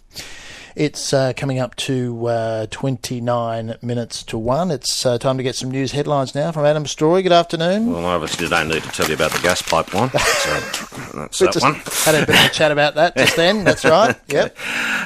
[0.75, 4.71] It's uh, coming up to uh, 29 minutes to 1.
[4.71, 7.21] It's uh, time to get some news headlines now from Adam Story.
[7.23, 7.91] Good afternoon.
[7.91, 10.11] Well, I obviously don't need to tell you about the gas pipeline.
[11.11, 11.73] So that's that just one.
[12.13, 13.65] Had a bit of a chat about that just then.
[13.65, 14.15] That's right.
[14.29, 14.57] Yep.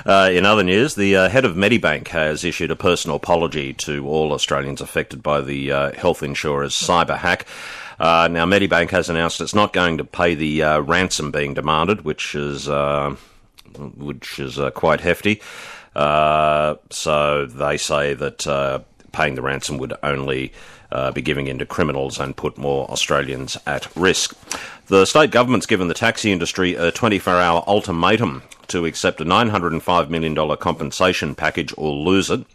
[0.05, 4.07] Uh, in other news, the uh, head of Medibank has issued a personal apology to
[4.07, 7.47] all Australians affected by the uh, health insurer's cyber hack.
[7.99, 12.01] Uh, now, Medibank has announced it's not going to pay the uh, ransom being demanded,
[12.01, 13.15] which is uh,
[13.77, 15.41] which is uh, quite hefty.
[15.95, 18.79] Uh, so they say that uh,
[19.11, 20.51] paying the ransom would only
[20.91, 24.35] uh, be giving in to criminals and put more Australians at risk.
[24.87, 30.09] The state government's given the taxi industry a 24 hour ultimatum to accept a $905
[30.09, 32.45] million compensation package or lose it.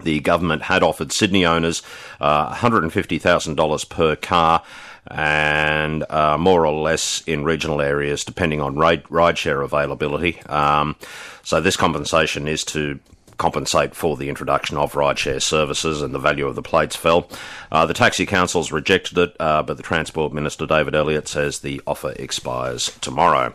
[0.00, 1.82] The government had offered Sydney owners
[2.20, 4.62] uh, $150,000 per car
[5.08, 10.40] and uh, more or less in regional areas, depending on ride, rideshare availability.
[10.42, 10.96] Um,
[11.42, 12.98] so this compensation is to
[13.36, 17.28] compensate for the introduction of rideshare services and the value of the plates fell.
[17.70, 21.80] Uh, the Taxi Council's rejected it, uh, but the Transport Minister David Elliott says the
[21.86, 23.54] offer expires tomorrow.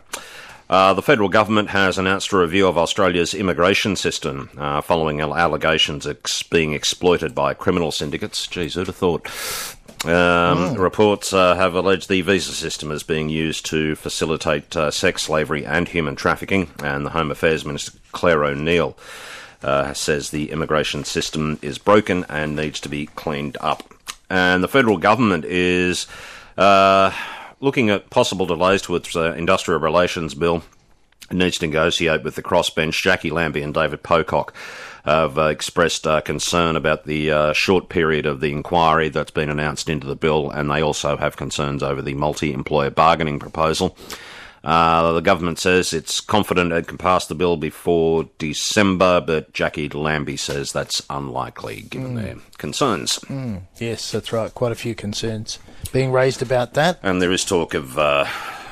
[0.70, 6.06] Uh, the federal government has announced a review of Australia's immigration system uh, following allegations
[6.06, 8.46] ex- being exploited by criminal syndicates.
[8.46, 9.28] Geez, who'd have thought?
[10.06, 10.76] Um.
[10.76, 15.66] Reports uh, have alleged the visa system is being used to facilitate uh, sex slavery
[15.66, 18.98] and human trafficking, and the Home Affairs Minister Clare O'Neil
[19.62, 23.84] uh, says the immigration system is broken and needs to be cleaned up.
[24.30, 26.08] And the federal government is
[26.58, 27.12] uh,
[27.60, 30.64] looking at possible delays to its uh, industrial relations bill.
[31.30, 34.54] It needs to negotiate with the crossbench Jacqui Lambie and David Pocock
[35.06, 39.50] have uh, expressed uh, concern about the uh, short period of the inquiry that's been
[39.50, 43.98] announced into the bill, and they also have concerns over the multi employer bargaining proposal.
[44.64, 49.94] Uh, the government says it's confident it can pass the bill before December, but Jacqui
[49.94, 52.22] Lambie says that's unlikely given mm.
[52.22, 53.20] their concerns.
[53.20, 53.62] Mm.
[53.78, 54.54] Yes, that's right.
[54.54, 55.60] Quite a few concerns
[55.94, 57.00] being raised about that.
[57.04, 58.26] And there is talk of uh,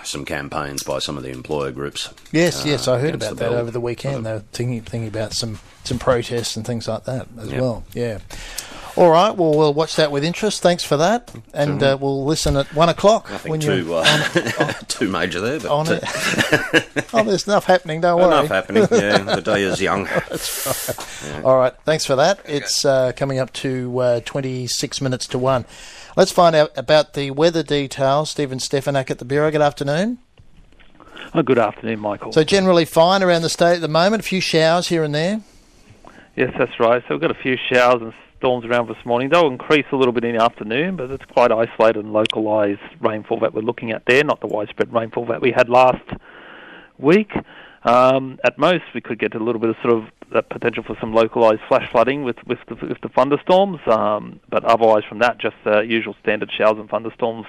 [0.08, 2.14] some campaigns by some of the employer groups.
[2.32, 4.26] Yes, uh, yes, I heard about that over the weekend.
[4.26, 7.62] They were thinking, thinking about some, some protests and things like that as yep.
[7.62, 7.84] well.
[7.94, 8.20] Yeah.
[8.98, 10.64] All right, well, we'll watch that with interest.
[10.64, 13.30] Thanks for that, and uh, we'll listen at one o'clock.
[13.30, 16.04] Nothing when too, uh, on, on, too major there, but on it.
[17.14, 18.02] oh, there's enough happening.
[18.02, 18.34] Don't worry.
[18.34, 18.88] Enough happening.
[18.90, 20.06] Yeah, the day is young.
[20.30, 21.32] That's right.
[21.32, 21.42] Yeah.
[21.44, 22.40] All right, thanks for that.
[22.40, 22.58] Okay.
[22.58, 25.66] It's uh, coming up to uh, 26 minutes to one.
[26.18, 28.32] Let's find out about the weather details.
[28.32, 29.52] Stephen Stefanak at the Bureau.
[29.52, 30.18] Good afternoon.
[31.36, 32.32] Oh, good afternoon, Michael.
[32.32, 34.22] So generally fine around the state at the moment.
[34.22, 35.42] A few showers here and there.
[36.36, 37.04] Yes, that's right.
[37.08, 39.30] So we've got a few showers and storms around this morning.
[39.30, 43.40] They'll increase a little bit in the afternoon, but it's quite isolated and localised rainfall
[43.42, 46.02] that we're looking at there, not the widespread rainfall that we had last
[46.98, 47.32] week.
[47.88, 50.98] Um, at most, we could get a little bit of sort of that potential for
[51.00, 55.38] some localised flash flooding with with the, with the thunderstorms, um, but otherwise from that,
[55.38, 57.46] just the usual standard showers and thunderstorms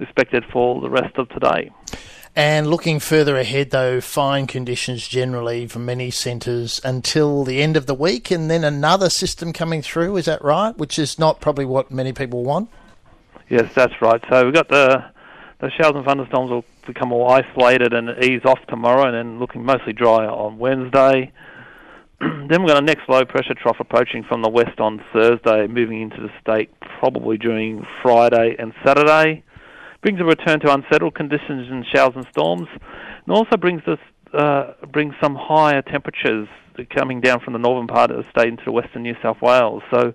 [0.00, 1.70] expected for the rest of today.
[2.34, 7.86] And looking further ahead, though, fine conditions generally for many centres until the end of
[7.86, 10.16] the week, and then another system coming through.
[10.16, 10.76] Is that right?
[10.76, 12.68] Which is not probably what many people want.
[13.48, 14.22] Yes, that's right.
[14.28, 15.04] So we've got the
[15.60, 19.64] the showers and thunderstorms will become more isolated and ease off tomorrow, and then looking
[19.64, 21.32] mostly dry on Wednesday.
[22.20, 26.02] then we've got a next low pressure trough approaching from the west on Thursday, moving
[26.02, 29.44] into the state probably during Friday and Saturday.
[30.02, 33.98] Brings a return to unsettled conditions and showers and storms, and also brings us
[34.32, 36.48] uh, brings some higher temperatures
[36.94, 39.82] coming down from the northern part of the state into the western New South Wales.
[39.90, 40.12] So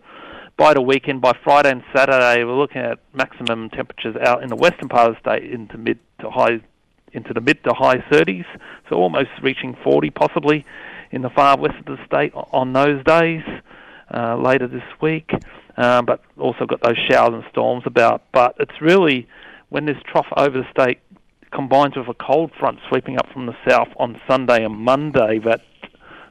[0.58, 4.56] by the weekend, by Friday and Saturday, we're looking at maximum temperatures out in the
[4.56, 6.60] western part of the state into mid to high
[7.14, 8.46] into the mid to high 30s,
[8.90, 10.66] so almost reaching 40 possibly
[11.12, 13.44] in the far west of the state on those days
[14.14, 15.32] uh, later this week.
[15.76, 18.22] Um, but also got those showers and storms about.
[18.32, 19.28] But it's really
[19.70, 21.00] when this trough over the state
[21.52, 25.62] combines with a cold front sweeping up from the south on Sunday and Monday that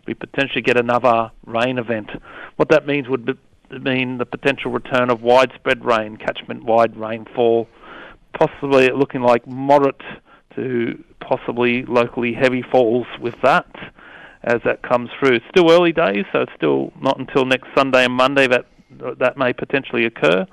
[0.07, 2.11] we potentially get another rain event.
[2.57, 3.33] What that means would be,
[3.81, 7.68] mean the potential return of widespread rain, catchment wide rainfall,
[8.32, 10.02] possibly looking like moderate
[10.56, 13.66] to possibly locally heavy falls with that
[14.44, 15.36] as that comes through.
[15.36, 18.66] It's still early days, so it's still not until next Sunday and Monday that
[19.18, 20.46] that may potentially occur.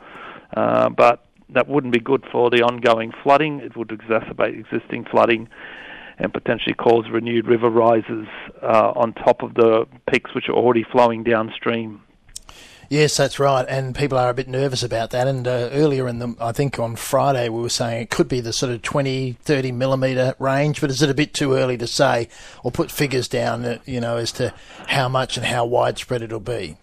[0.55, 3.59] Uh, but that wouldn't be good for the ongoing flooding.
[3.59, 5.49] It would exacerbate existing flooding
[6.19, 8.27] and potentially cause renewed river rises
[8.61, 12.01] uh, on top of the peaks which are already flowing downstream.
[12.91, 15.28] Yes, that's right, and people are a bit nervous about that.
[15.28, 18.41] And uh, earlier in the, I think on Friday, we were saying it could be
[18.41, 21.86] the sort of 20, 30 millimetre range, but is it a bit too early to
[21.86, 22.30] say
[22.63, 24.56] or put figures down, uh, you know, as to
[24.88, 26.78] how much and how widespread it'll be?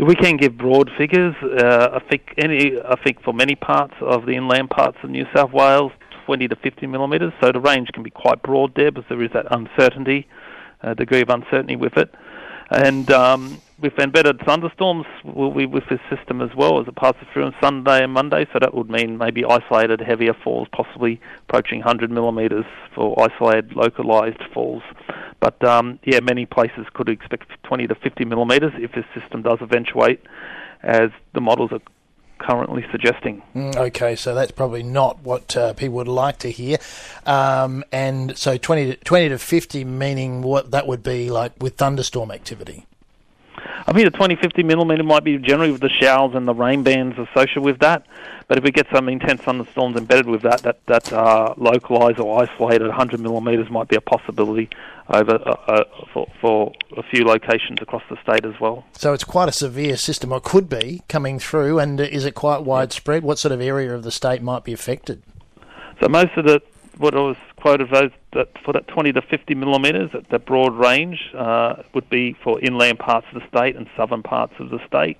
[0.00, 1.36] We can give broad figures.
[1.40, 5.24] Uh, I think any, I think for many parts of the inland parts of New
[5.32, 5.92] South Wales,
[6.26, 7.32] 20 to 50 millimetres.
[7.40, 10.26] So the range can be quite broad there, because there is that uncertainty,
[10.82, 12.12] uh, degree of uncertainty with it.
[12.70, 17.54] And um, with embedded thunderstorms with this system as well as it passes through on
[17.60, 18.46] Sunday and Monday.
[18.52, 24.42] So that would mean maybe isolated heavier falls, possibly approaching 100 millimetres for isolated localised
[24.52, 24.82] falls.
[25.40, 29.58] But um, yeah, many places could expect 20 to 50 millimetres if this system does
[29.60, 30.20] eventuate,
[30.82, 31.80] as the models are
[32.38, 33.42] currently suggesting.
[33.54, 36.78] Mm, okay, so that's probably not what uh, people would like to hear.
[37.26, 41.76] Um, and so 20 to, 20 to 50, meaning what that would be like with
[41.76, 42.86] thunderstorm activity?
[43.86, 46.82] I think the 20, 50 millimetre might be generally with the showers and the rain
[46.82, 48.06] bands associated with that.
[48.48, 52.42] But if we get some intense thunderstorms embedded with that, that that uh, localised or
[52.42, 54.70] isolated 100 millimetres might be a possibility
[55.08, 58.84] over uh, uh, for, for a few locations across the state as well.
[58.92, 61.78] So it's quite a severe system, or could be, coming through.
[61.78, 63.22] And is it quite widespread?
[63.22, 65.22] What sort of area of the state might be affected?
[66.00, 66.62] So most of the
[66.96, 71.30] what I was quoted those that for that 20 to 50 millimetres, that, broad range
[71.34, 75.18] uh, would be for inland parts of the state and southern parts of the state.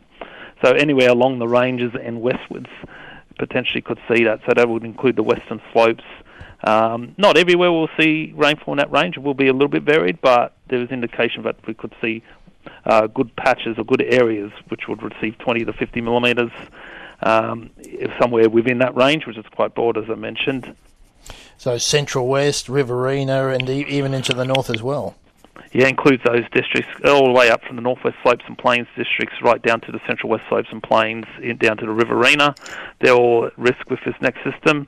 [0.64, 2.70] So anywhere along the ranges and westwards
[3.38, 4.40] potentially could see that.
[4.46, 6.04] So that would include the western slopes.
[6.64, 9.16] Um, not everywhere we'll see rainfall in that range.
[9.16, 12.22] It will be a little bit varied, but there is indication that we could see
[12.84, 16.50] uh, good patches or good areas which would receive 20 to 50 millimetres
[17.22, 17.70] um,
[18.20, 20.74] somewhere within that range, which is quite broad, as I mentioned.
[21.58, 25.16] So central west, Riverina, and even into the north as well.
[25.72, 29.36] Yeah, includes those districts all the way up from the northwest slopes and plains districts
[29.42, 32.54] right down to the central west slopes and plains, in, down to the Riverina.
[33.00, 34.86] They're all at risk with this next system.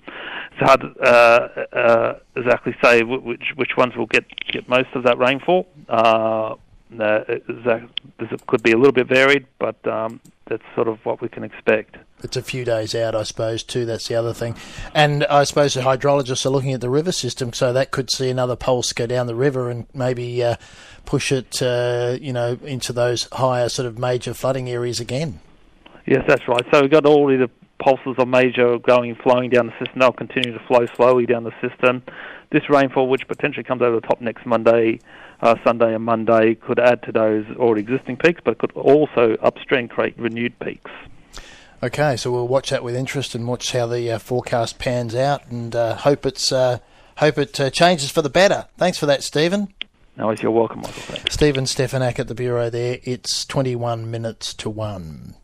[0.53, 5.03] It's hard to uh, uh, exactly say which which ones will get get most of
[5.03, 5.67] that rainfall.
[5.89, 6.55] Uh,
[6.93, 11.29] that, it could be a little bit varied, but um, that's sort of what we
[11.29, 11.97] can expect.
[12.23, 13.85] It's a few days out, I suppose, too.
[13.85, 14.57] That's the other thing.
[14.95, 18.31] And I suppose the hydrologists are looking at the river system, so that could see
[18.31, 20.57] another pulse go down the river and maybe uh,
[21.05, 25.41] push it, uh, you know, into those higher sort of major flooding areas again.
[26.07, 26.65] Yes, that's right.
[26.73, 30.01] So we've got all the pulses of major going flowing down the system.
[30.01, 32.03] They'll continue to flow slowly down the system.
[32.51, 35.01] This rainfall, which potentially comes over the top next Monday,
[35.41, 39.89] uh, Sunday and Monday could add to those already existing peaks, but could also upstream
[39.89, 40.91] create renewed peaks.
[41.83, 45.47] Okay, so we'll watch that with interest and watch how the uh, forecast pans out,
[45.47, 46.79] and uh, hope it's uh,
[47.17, 48.67] hope it uh, changes for the better.
[48.77, 49.73] Thanks for that, Stephen.
[50.19, 50.93] No, you're welcome, Michael.
[50.93, 51.33] Thanks.
[51.33, 52.69] Stephen Stefanak at the bureau.
[52.69, 55.37] There, it's 21 minutes to one.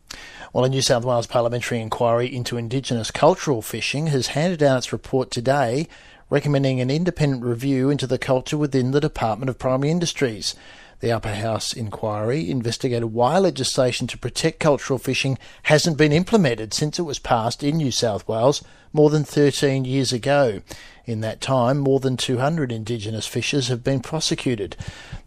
[0.53, 4.93] Well, a New South Wales parliamentary inquiry into Indigenous cultural fishing has handed down its
[4.93, 5.87] report today,
[6.29, 10.55] recommending an independent review into the culture within the Department of Primary Industries.
[10.99, 16.97] The Upper House inquiry investigated why legislation to protect cultural fishing hasn't been implemented since
[16.97, 20.61] it was passed in New South Wales more than 13 years ago.
[21.05, 24.75] In that time, more than 200 Indigenous fishers have been prosecuted.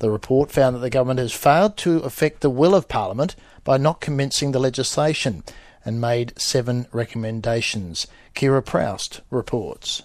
[0.00, 3.76] The report found that the government has failed to effect the will of Parliament by
[3.76, 5.44] not commencing the legislation
[5.84, 8.08] and made seven recommendations.
[8.34, 10.02] Keira Proust reports.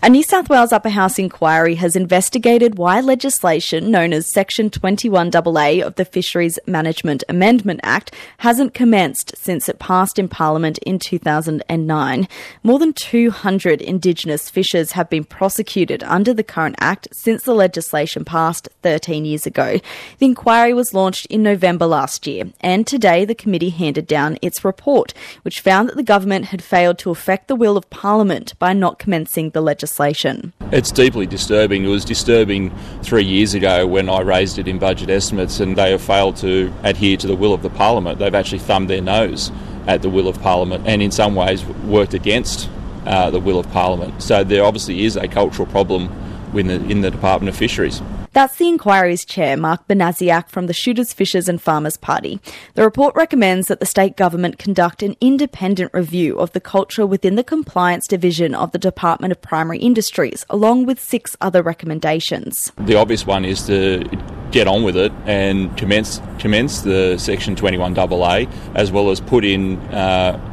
[0.00, 5.82] A New South Wales Upper House inquiry has investigated why legislation known as Section 21AA
[5.82, 12.28] of the Fisheries Management Amendment Act hasn't commenced since it passed in Parliament in 2009.
[12.62, 18.24] More than 200 Indigenous fishers have been prosecuted under the current Act since the legislation
[18.24, 19.80] passed 13 years ago.
[20.18, 24.64] The inquiry was launched in November last year, and today the committee handed down its
[24.64, 28.72] report, which found that the government had failed to affect the will of Parliament by
[28.72, 30.52] not commencing the legislation legislation.
[30.72, 31.84] It's deeply disturbing.
[31.84, 32.70] It was disturbing
[33.02, 36.72] three years ago when I raised it in budget estimates and they have failed to
[36.82, 38.18] adhere to the will of the Parliament.
[38.18, 39.50] They've actually thumbed their nose
[39.86, 42.68] at the will of Parliament and in some ways worked against
[43.06, 44.22] uh, the will of Parliament.
[44.22, 46.12] So there obviously is a cultural problem
[46.54, 48.00] in the, in the Department of Fisheries.
[48.32, 52.40] That's the inquiry's chair, Mark Banasiak from the Shooters, Fishers and Farmers Party.
[52.74, 57.36] The report recommends that the state government conduct an independent review of the culture within
[57.36, 62.70] the compliance division of the Department of Primary Industries, along with six other recommendations.
[62.78, 64.04] The obvious one is to
[64.50, 69.78] get on with it and commence commence the Section 21AA, as well as put in.
[69.88, 70.44] Uh,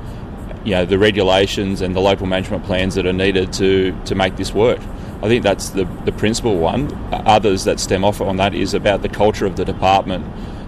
[0.63, 4.35] you know the regulations and the local management plans that are needed to, to make
[4.35, 4.79] this work.
[5.25, 6.93] I think that's the, the principal one.
[7.11, 10.23] Others that stem off on that is about the culture of the department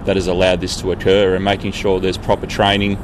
[0.07, 2.97] that has allowed this to occur and making sure there's proper training,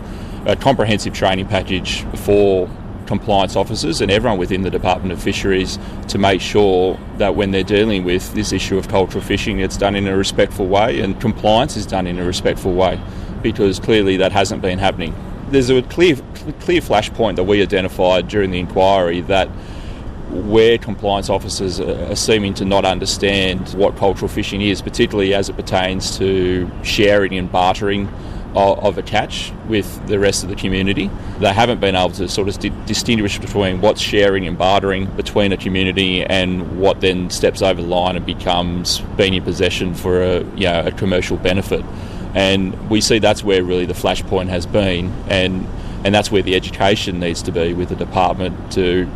[0.48, 2.68] a comprehensive training package for
[3.06, 5.78] compliance officers and everyone within the Department of Fisheries
[6.08, 9.96] to make sure that when they're dealing with this issue of cultural fishing, it's done
[9.96, 13.00] in a respectful way and compliance is done in a respectful way
[13.44, 15.14] because clearly that hasn't been happening.
[15.50, 16.16] There's a clear,
[16.62, 19.50] clear flashpoint that we identified during the inquiry that
[20.30, 25.56] where compliance officers are seeming to not understand what cultural fishing is, particularly as it
[25.56, 28.08] pertains to sharing and bartering
[28.56, 31.10] of, a catch with the rest of the community.
[31.40, 35.52] They haven't been able to sort of di- distinguish between what's sharing and bartering between
[35.52, 40.22] a community and what then steps over the line and becomes being in possession for
[40.22, 41.84] a, you know, a commercial benefit.
[42.36, 45.68] And we see that's where really the flashpoint has been, and
[46.04, 49.10] and that's where the education needs to be with the department to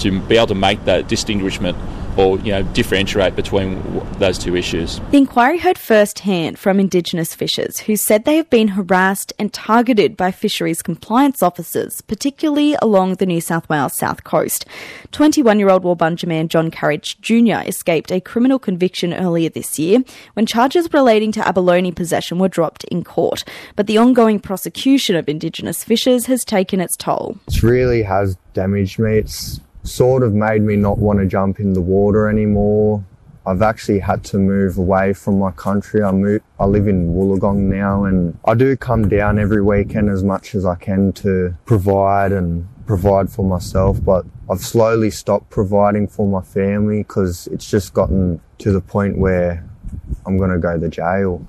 [0.00, 1.76] to be able to make that distinguishment
[2.16, 3.82] or you know differentiate between
[4.18, 5.00] those two issues.
[5.10, 10.16] The inquiry heard firsthand from Indigenous fishers who said they have been harassed and targeted
[10.16, 14.66] by fisheries compliance officers, particularly along the New South Wales south coast.
[15.12, 17.66] 21-year-old Walbunja man John Carriage Jr.
[17.66, 20.00] escaped a criminal conviction earlier this year
[20.34, 23.44] when charges relating to abalone possession were dropped in court.
[23.76, 27.38] But the ongoing prosecution of Indigenous fishers has taken its toll.
[27.48, 29.18] It really has damaged me.
[29.18, 33.04] It's sort of made me not want to jump in the water anymore.
[33.46, 36.02] I've actually had to move away from my country.
[36.02, 40.24] I move, I live in Wollongong now and I do come down every weekend as
[40.24, 46.08] much as I can to provide and provide for myself, but I've slowly stopped providing
[46.08, 49.64] for my family because it's just gotten to the point where
[50.26, 51.46] I'm going to go to jail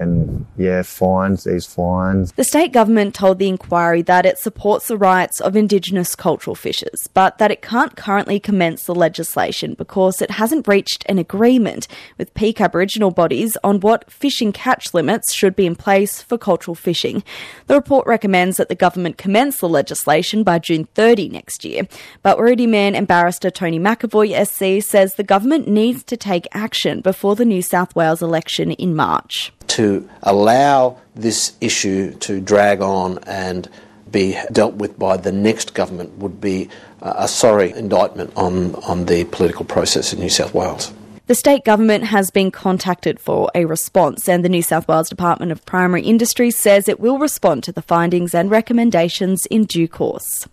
[0.00, 2.32] and yeah, fines, these fines.
[2.32, 7.08] The state government told the inquiry that it supports the rights of Indigenous cultural fishers,
[7.14, 11.88] but that it can't currently commence the legislation because it hasn't reached an agreement
[12.18, 16.74] with peak Aboriginal bodies on what fishing catch limits should be in place for cultural
[16.74, 17.22] fishing.
[17.66, 21.86] The report recommends that the government commence the legislation by June 30 next year,
[22.22, 27.00] but Wirradi Man and barrister Tony McAvoy SC says the government needs to take action
[27.00, 33.18] before the New South Wales election in March to allow this issue to drag on
[33.26, 33.68] and
[34.10, 36.68] be dealt with by the next government would be
[37.00, 40.92] a sorry indictment on, on the political process in New South Wales.
[41.26, 45.52] The state government has been contacted for a response, and the New South Wales Department
[45.52, 50.48] of Primary Industries says it will respond to the findings and recommendations in due course.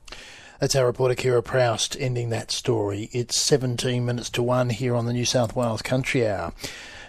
[0.59, 3.09] That's our reporter Keira Proust ending that story.
[3.11, 6.53] It's 17 minutes to 1 here on the New South Wales Country Hour.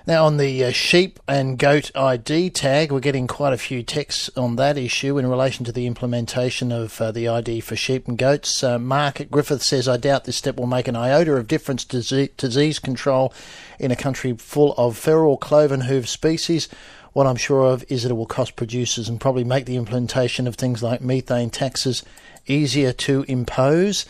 [0.09, 4.31] Now, on the uh, sheep and goat ID tag, we're getting quite a few texts
[4.39, 8.17] on that issue in relation to the implementation of uh, the ID for sheep and
[8.17, 8.65] goats.
[8.65, 11.85] Uh, Mark at Griffith says, I doubt this step will make an iota of difference
[11.85, 13.35] to disease, disease control
[13.79, 16.71] in a country full of feral cloven hoof species.
[17.13, 20.47] What I'm sure of is that it will cost producers and probably make the implementation
[20.47, 22.03] of things like methane taxes
[22.47, 24.07] easier to impose.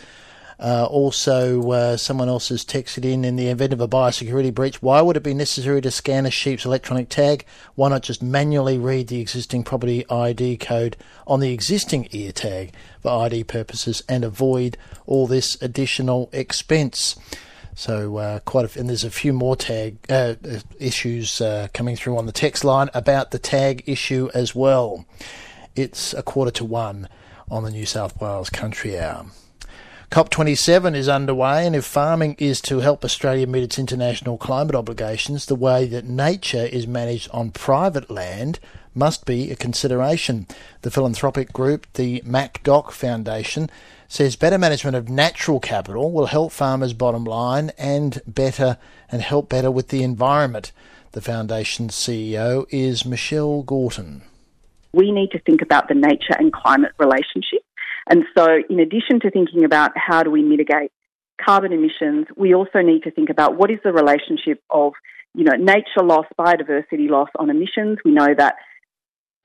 [0.60, 4.82] Uh, also, uh, someone else has texted in in the event of a biosecurity breach,
[4.82, 7.44] why would it be necessary to scan a sheep's electronic tag?
[7.76, 10.96] Why not just manually read the existing property ID code
[11.28, 17.14] on the existing ear tag for ID purposes and avoid all this additional expense?
[17.76, 20.34] So uh, quite a, and there's a few more tag uh,
[20.80, 25.06] issues uh, coming through on the text line about the tag issue as well.
[25.76, 27.08] It's a quarter to one
[27.48, 29.26] on the New South Wales Country Hour.
[30.10, 35.44] COP27 is underway, and if farming is to help Australia meet its international climate obligations,
[35.44, 38.58] the way that nature is managed on private land
[38.94, 40.46] must be a consideration.
[40.80, 43.68] The philanthropic group, the Macdoch Foundation,
[44.08, 48.78] says better management of natural capital will help farmers' bottom line and better
[49.12, 50.72] and help better with the environment.
[51.12, 54.22] The foundation's CEO is Michelle Gorton.
[54.94, 57.60] We need to think about the nature and climate relationship
[58.08, 60.90] and so, in addition to thinking about how do we mitigate
[61.42, 64.92] carbon emissions, we also need to think about what is the relationship of,
[65.34, 67.98] you know, nature loss, biodiversity loss on emissions.
[68.04, 68.56] We know that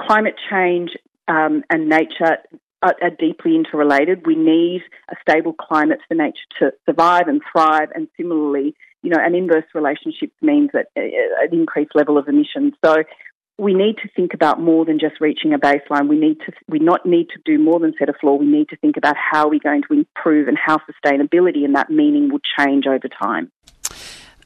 [0.02, 0.92] climate change
[1.28, 2.38] um, and nature
[2.82, 4.26] are, are deeply interrelated.
[4.26, 9.20] We need a stable climate for nature to survive and thrive, and similarly, you know,
[9.20, 12.74] an inverse relationship means that uh, an increased level of emissions.
[12.84, 13.04] So
[13.58, 16.08] we need to think about more than just reaching a baseline.
[16.08, 18.38] We need to we not need to do more than set a floor.
[18.38, 21.90] We need to think about how we're going to improve and how sustainability and that
[21.90, 23.52] meaning will change over time.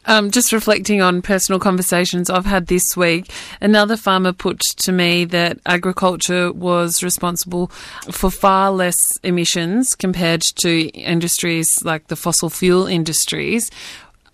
[0.09, 3.29] Um, just reflecting on personal conversations I've had this week,
[3.59, 7.67] another farmer put to me that agriculture was responsible
[8.09, 13.69] for far less emissions compared to industries like the fossil fuel industries.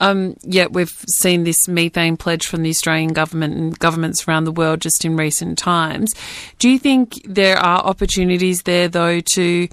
[0.03, 4.51] Um, yet we've seen this methane pledge from the Australian government and governments around the
[4.51, 6.13] world just in recent times.
[6.59, 9.69] Do you think there are opportunities there, though, to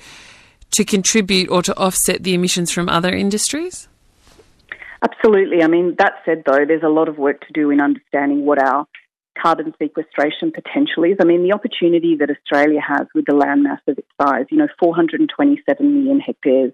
[0.73, 3.89] to contribute or to offset the emissions from other industries?
[5.03, 5.65] Absolutely.
[5.65, 8.63] I mean, that said, though, there's a lot of work to do in understanding what
[8.63, 8.87] our
[9.37, 11.17] carbon sequestration potential is.
[11.21, 14.69] I mean, the opportunity that Australia has with the landmass of its size, you know,
[14.79, 16.73] 427 million hectares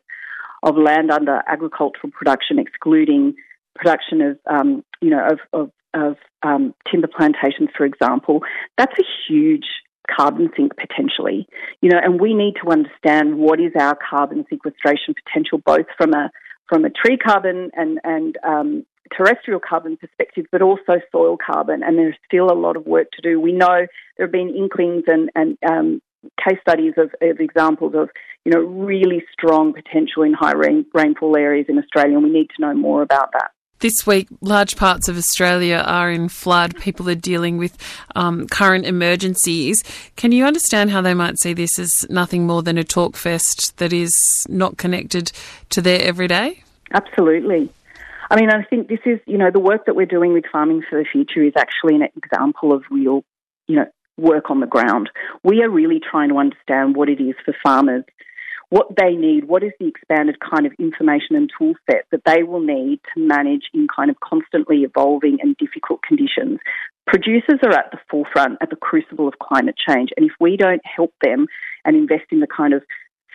[0.67, 3.35] of land under agricultural production, excluding
[3.77, 8.43] production of, um, you know, of, of, of um, timber plantations, for example,
[8.77, 9.67] that's a huge
[10.11, 11.47] carbon sink potentially.
[11.81, 16.13] You know, and we need to understand what is our carbon sequestration potential, both from
[16.13, 16.31] a
[16.69, 18.87] from a tree carbon and and um,
[19.17, 21.83] terrestrial carbon perspective, but also soil carbon.
[21.85, 23.41] And there's still a lot of work to do.
[23.41, 23.87] We know
[24.17, 26.03] there have been inklings and and um,
[26.43, 28.11] case studies of, of, examples of
[28.45, 32.49] you know really strong potential in high rain, rainfall areas in Australia, and we need
[32.57, 33.51] to know more about that.
[33.81, 36.77] This week, large parts of Australia are in flood.
[36.77, 37.77] People are dealing with
[38.15, 39.83] um, current emergencies.
[40.17, 43.77] Can you understand how they might see this as nothing more than a talk fest
[43.77, 44.15] that is
[44.49, 45.31] not connected
[45.71, 46.63] to their everyday?
[46.95, 47.69] Absolutely.
[48.31, 50.83] I mean, I think this is, you know, the work that we're doing with Farming
[50.89, 53.25] for the Future is actually an example of real,
[53.69, 53.87] you know,
[54.17, 55.11] work on the ground.
[55.43, 58.05] We are really trying to understand what it is for farmers,
[58.69, 62.43] what they need, what is the expanded kind of information and tool set that they
[62.43, 66.59] will need to manage in kind of constantly evolving and difficult conditions.
[67.07, 70.83] Producers are at the forefront, at the crucible of climate change, and if we don't
[70.85, 71.47] help them
[71.85, 72.83] and invest in the kind of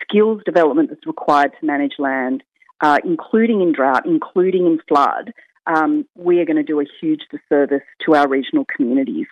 [0.02, 2.42] skills development that's required to manage land,
[2.82, 5.32] uh, including in drought, including in flood,
[5.66, 9.28] um, we are going to do a huge disservice to our regional communities.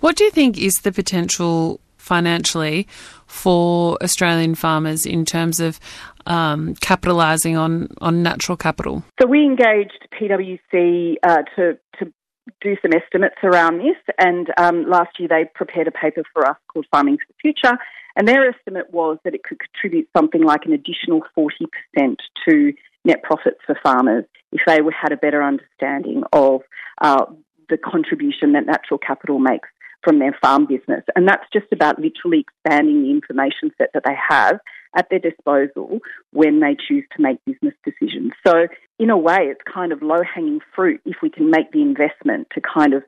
[0.00, 2.86] What do you think is the potential financially
[3.26, 5.80] for Australian farmers in terms of
[6.26, 9.02] um, capitalising on, on natural capital?
[9.20, 12.12] So we engaged PwC uh, to, to
[12.60, 16.56] do some estimates around this, and um, last year they prepared a paper for us
[16.72, 17.76] called Farming for the Future,
[18.16, 22.16] and their estimate was that it could contribute something like an additional 40%
[22.48, 22.72] to
[23.04, 26.62] net profits for farmers if they had a better understanding of
[27.00, 27.26] uh,
[27.68, 29.68] the contribution that natural capital makes
[30.02, 31.04] from their farm business.
[31.16, 34.60] And that's just about literally expanding the information set that they have
[34.96, 35.98] at their disposal
[36.32, 38.32] when they choose to make business decisions.
[38.46, 38.68] So,
[38.98, 42.48] in a way, it's kind of low hanging fruit if we can make the investment
[42.54, 43.02] to kind of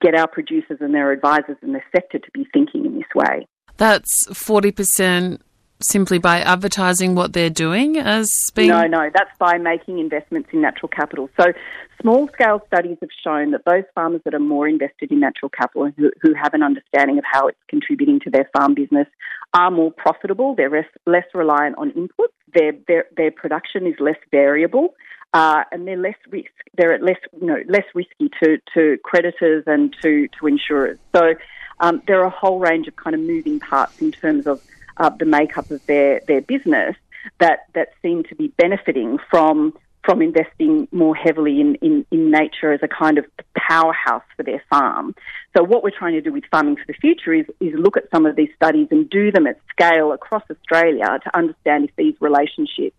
[0.00, 3.46] get our producers and their advisors in the sector to be thinking in this way.
[3.76, 5.40] That's 40%
[5.80, 8.68] simply by advertising what they're doing as being?
[8.68, 11.30] No, no, that's by making investments in natural capital.
[11.38, 11.52] So,
[12.00, 15.84] small scale studies have shown that those farmers that are more invested in natural capital
[15.84, 19.06] and who, who have an understanding of how it's contributing to their farm business
[19.54, 20.54] are more profitable.
[20.54, 22.34] They're less, less reliant on inputs.
[22.54, 24.94] Their, their, their production is less variable.
[25.34, 26.50] Uh, and they're less risk.
[26.76, 30.98] They're at less, you know, less risky to, to creditors and to, to insurers.
[31.14, 31.34] So
[31.80, 34.62] um, there are a whole range of kind of moving parts in terms of
[34.98, 36.96] uh, the makeup of their, their business
[37.40, 39.74] that, that seem to be benefiting from
[40.04, 44.62] from investing more heavily in, in, in nature as a kind of powerhouse for their
[44.70, 45.14] farm.
[45.54, 48.04] So what we're trying to do with Farming for the Future is, is look at
[48.10, 52.14] some of these studies and do them at scale across Australia to understand if these
[52.20, 52.96] relationships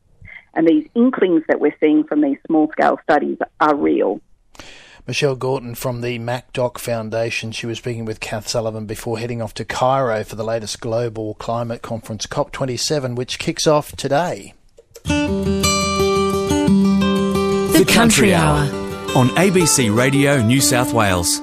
[0.53, 4.21] and these inklings that we're seeing from these small scale studies are real.
[5.09, 7.51] Michelle Gorton from the Macdoch Foundation.
[7.51, 11.33] She was speaking with Kath Sullivan before heading off to Cairo for the latest global
[11.33, 14.53] climate conference, COP27, which kicks off today.
[15.05, 15.65] The
[17.91, 18.59] Country Hour
[19.15, 21.39] on ABC Radio New South Wales.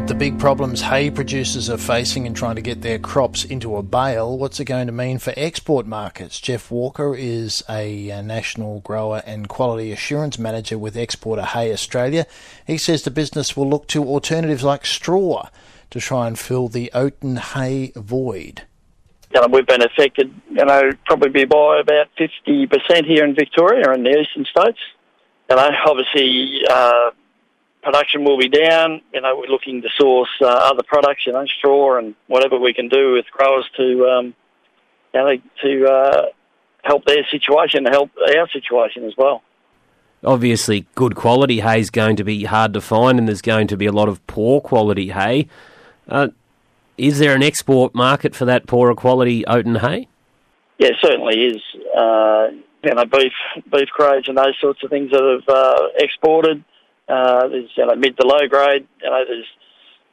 [0.00, 3.76] With the big problems hay producers are facing in trying to get their crops into
[3.76, 6.40] a bale, what's it going to mean for export markets?
[6.40, 12.24] Jeff Walker is a, national grower and quality assurance manager with Exporter Hay Australia.
[12.66, 15.50] He says the business will look to alternatives like straw
[15.90, 18.62] to try and fill the oaten hay void.
[19.34, 24.06] You know, we've been affected, you know, probably by about 50% here in Victoria and
[24.06, 24.78] the eastern states.
[25.50, 27.10] You know, obviously, uh,
[27.82, 29.00] production will be down.
[29.12, 32.74] You know, we're looking to source uh, other products, you know, straw and whatever we
[32.74, 34.34] can do with growers to, um,
[35.14, 36.26] you know, to uh,
[36.82, 39.42] help their situation, help our situation as well.
[40.22, 43.76] Obviously, good quality hay is going to be hard to find, and there's going to
[43.76, 45.48] be a lot of poor quality hay.
[46.06, 46.28] Uh,
[46.98, 50.08] is there an export market for that poorer quality oaten hay?
[50.78, 51.62] Yeah, certainly is.
[51.96, 52.48] Uh,
[52.84, 53.32] you know, beef,
[53.70, 56.64] beef grades and those sorts of things that have uh, exported.
[57.10, 58.86] Uh, there's you know mid to low grade.
[59.02, 59.46] You know, there's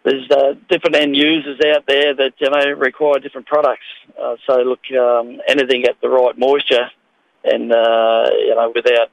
[0.04, 3.86] there's uh, different end users out there that you know require different products.
[4.20, 6.89] Uh, so look, um, anything at the right moisture
[7.43, 9.10] and uh, you know without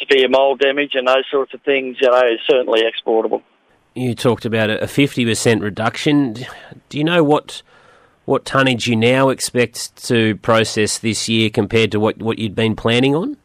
[0.00, 3.42] severe mold damage and those sorts of things, you know, is certainly exportable.
[3.94, 6.32] You talked about a fifty percent reduction.
[6.88, 7.62] Do you know what
[8.24, 12.76] what tonnage you now expect to process this year compared to what, what you'd been
[12.76, 13.36] planning on?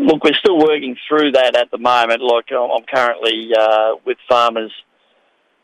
[0.00, 2.22] Look, we're still working through that at the moment.
[2.22, 4.72] Like I'm currently uh, with farmers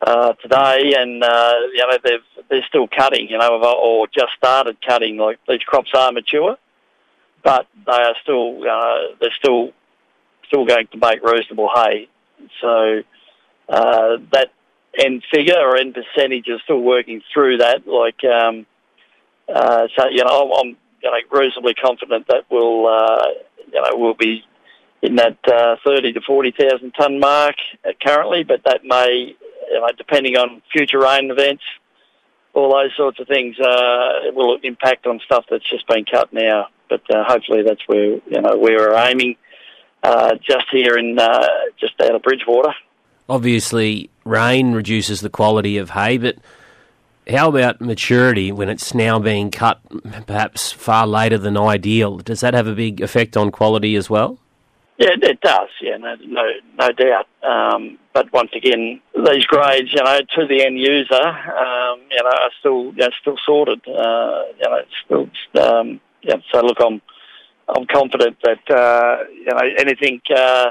[0.01, 4.77] uh, today, and uh, you know they've they're still cutting, you know, or just started
[4.87, 5.17] cutting.
[5.17, 6.57] Like these crops are mature,
[7.43, 9.73] but they are still uh, they're still
[10.49, 12.09] still going to make reasonable hay.
[12.61, 13.03] So
[13.71, 14.51] uh, that
[14.99, 17.87] end figure or end percentage is still working through that.
[17.87, 18.67] Like um,
[19.49, 23.25] uh, so, you know, I'm you know, reasonably confident that we'll uh,
[23.73, 24.45] you know we'll be
[25.03, 27.57] in that uh, thirty to forty thousand ton mark
[28.03, 29.35] currently, but that may
[29.71, 31.63] you know depending on future rain events,
[32.55, 36.69] all those sorts of things uh, will impact on stuff that's just been cut now.
[36.89, 39.37] But uh, hopefully that's where you know we're aiming.
[40.03, 41.47] Uh, just here in uh,
[41.81, 42.73] just out of Bridgewater.
[43.29, 46.37] Obviously, rain reduces the quality of hay, but
[47.29, 49.81] how about maturity when it's now being cut
[50.27, 52.19] perhaps far later than ideal?
[52.19, 54.39] Does that have a big effect on quality as well?
[54.99, 55.69] Yeah, it does.
[55.83, 57.27] Yeah, no, no, no doubt.
[57.43, 62.31] Um, but once again, these grades, you know, to the end user, um, you know,
[62.31, 63.87] are still, you know, still sorted.
[63.87, 66.37] Uh, you know, still, um, yeah.
[66.51, 67.03] So look, I'm,
[67.69, 70.71] I'm confident that uh, you know anything uh,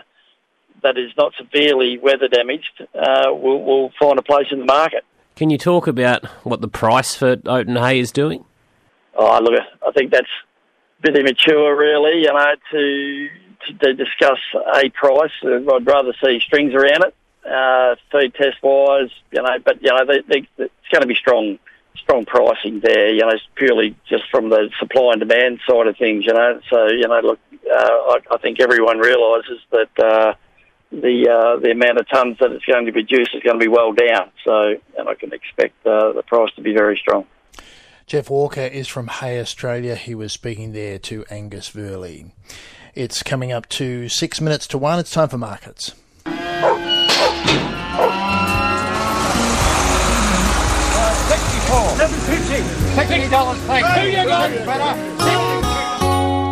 [0.82, 5.04] that is not severely weather damaged uh, will will find a place in the market.
[5.36, 8.46] Can you talk about what the price for Oaten Hay is doing?
[9.16, 10.30] Oh, look, I think that's
[11.00, 13.30] a bit immature, really, you know, to
[13.82, 15.32] to discuss a price.
[15.44, 17.16] I'd rather see strings around it,
[17.50, 19.58] uh, feed test wise, you know.
[19.64, 21.60] But you know, they, they, it's going to be strong,
[21.96, 23.14] strong pricing there.
[23.14, 26.26] You know, purely just from the supply and demand side of things.
[26.26, 30.00] You know, so you know, look, uh, I, I think everyone realises that.
[30.00, 30.34] Uh,
[31.02, 33.70] the uh, the amount of tons that it's going to produce is going to be
[33.70, 34.32] well down.
[34.44, 37.26] So, and I can expect uh, the price to be very strong.
[38.08, 39.96] Jeff Walker is from Hay Australia.
[39.96, 42.32] He was speaking there to Angus Verley.
[42.94, 45.00] It's coming up to six minutes to one.
[45.00, 45.94] It's time for markets.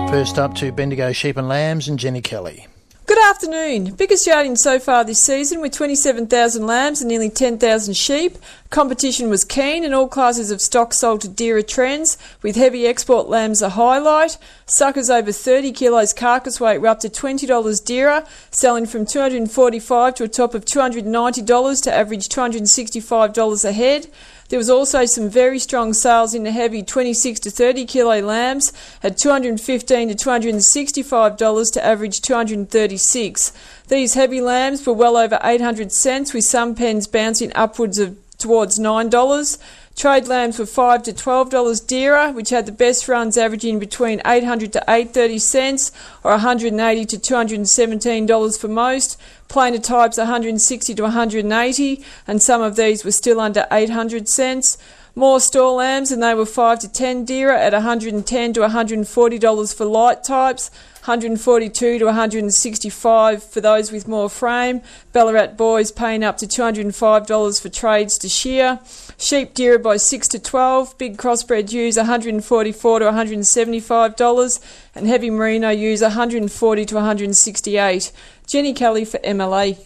[0.09, 2.67] First up to Bendigo Sheep and Lambs and Jenny Kelly.
[3.05, 3.95] Good afternoon.
[3.95, 8.37] Biggest yarding so far this season with 27,000 lambs and nearly 10,000 sheep.
[8.69, 13.27] Competition was keen and all classes of stock sold to dearer trends, with heavy export
[13.27, 14.37] lambs a highlight.
[14.65, 20.23] Suckers over 30 kilos carcass weight were up to $20 dearer, selling from $245 to
[20.23, 24.07] a top of $290 to average $265 a head.
[24.53, 28.71] There was also some very strong sales in the heavy 26 to 30 kilo lambs
[29.01, 33.51] at 215 to 265 dollars to average 236.
[33.87, 38.77] These heavy lambs were well over 800 cents, with some pens bouncing upwards of towards
[38.77, 39.57] nine dollars.
[39.95, 44.21] Trade lambs were five to twelve dollars dearer, which had the best runs averaging between
[44.25, 45.91] eight hundred to eight thirty cents,
[46.23, 49.21] or one hundred and eighty to two hundred and seventeen dollars for most.
[49.49, 54.79] Plainer types 160 to 180, and some of these were still under 800 cents.
[55.15, 59.71] More store lambs, and they were 5 to 10 dearer at 110 to 140 dollars
[59.71, 60.71] for light types.
[61.05, 64.81] 142 to 165 for those with more frame.
[65.11, 68.79] Ballarat boys paying up to $205 for trades to shear.
[69.17, 70.97] Sheep deer by 6 to 12.
[70.97, 74.59] Big crossbred ewes 144 to 175 dollars,
[74.95, 78.11] and heavy merino ewes 140 to 168.
[78.47, 79.77] Jenny Kelly for MLA.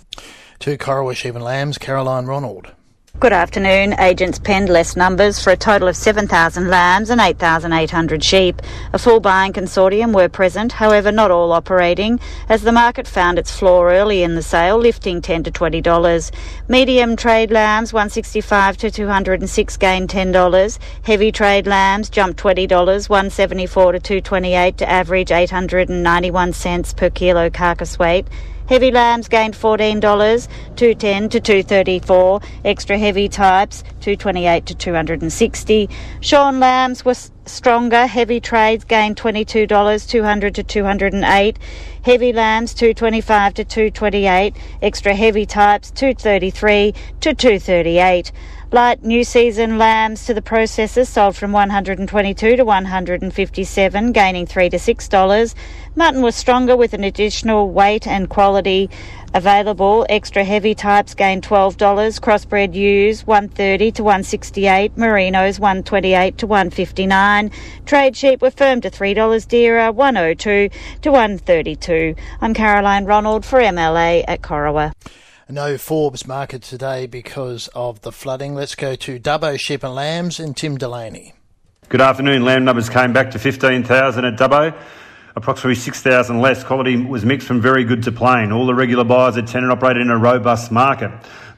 [0.60, 2.72] To Corowa sheep and lambs, Caroline Ronald.
[3.20, 3.96] Good afternoon.
[3.98, 8.62] Agents penned less numbers for a total of 7,000 lambs and 8,800 sheep.
[8.94, 13.50] A full buying consortium were present, however not all operating, as the market found its
[13.50, 16.32] floor early in the sale, lifting 10 to $20.
[16.68, 20.78] Medium trade lambs 165 to 206 gained $10.
[21.02, 27.98] Heavy trade lambs jumped $20, 174 to 228 to average 891 cents per kilo carcass
[27.98, 28.28] weight.
[28.68, 32.42] Heavy lambs gained $14, 210 to 234.
[32.66, 35.90] Extra heavy types 228 to 260.
[36.20, 37.16] Shorn lambs were
[37.46, 38.06] stronger.
[38.08, 41.60] Heavy trades gained $22, 200 to 208.
[42.04, 44.54] Heavy lambs 225 to 228.
[44.82, 48.34] Extra heavy types 233 to 238.
[48.70, 54.78] Light new season lambs to the processors sold from 122 to 157, gaining 3 to
[54.78, 55.56] 6 dollars.
[55.96, 58.90] Mutton was stronger with an additional weight and quality
[59.34, 60.06] available.
[60.10, 61.78] Extra heavy types gained $12.
[62.20, 64.98] Crossbred ewes 130 to 168.
[64.98, 67.52] Merinos 128 to 159.
[67.86, 70.70] Trade sheep were firm to $3 dearer, 102
[71.04, 72.16] to 132.
[72.42, 74.92] I'm Caroline Ronald for MLA at Corowa.
[75.50, 78.54] No Forbes market today because of the flooding.
[78.54, 81.32] Let's go to Dubbo Sheep and Lambs and Tim Delaney.
[81.88, 82.44] Good afternoon.
[82.44, 84.78] Lamb numbers came back to 15,000 at Dubbo.
[85.38, 86.66] Approximately 6,000 less.
[86.66, 88.52] Quality was mixed from very good to plain.
[88.52, 91.12] All the regular buyers at Tenon operated in a robust market.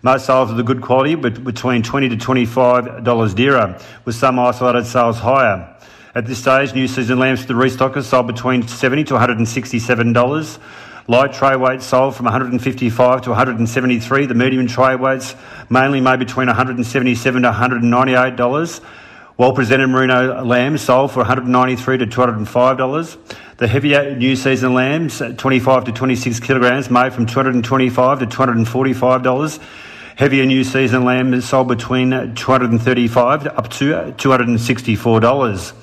[0.04, 4.86] Most sales of the good quality, but between 20 to $25 dearer, with some isolated
[4.86, 5.76] sales higher.
[6.14, 10.60] At this stage, new season lambs for the restockers sold between 70 to $167.
[11.10, 14.28] Light tray weights sold from 155 to 173.
[14.28, 15.34] The medium tray weights
[15.68, 18.80] mainly made between 177 to 198 dollars.
[19.36, 23.18] Well presented merino lambs sold for 193 to 205 dollars.
[23.58, 29.60] The heavier new season lambs, 25 to 26 kilograms, made from 225 to 245 dollars.
[30.16, 35.74] Heavier new season lamb sold between 235 up to 264 dollars.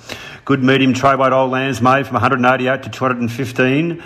[0.45, 4.05] Good medium tray weight old lambs made from 188 to 215.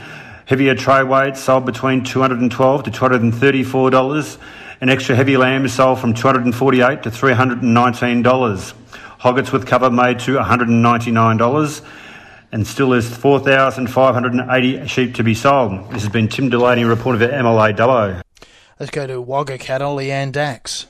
[0.50, 4.38] Heavier tray weights sold between 212 to $234,
[4.80, 8.74] and extra heavy lambs sold from 248 to $319.
[9.20, 11.82] Hoggets with cover made to $199,
[12.50, 15.88] and still there's 4,580 sheep to be sold.
[15.92, 18.20] This has been Tim Delaney reporting for MLA Dubbo.
[18.80, 20.88] Let's go to Wagga Cattle, Leanne Dax.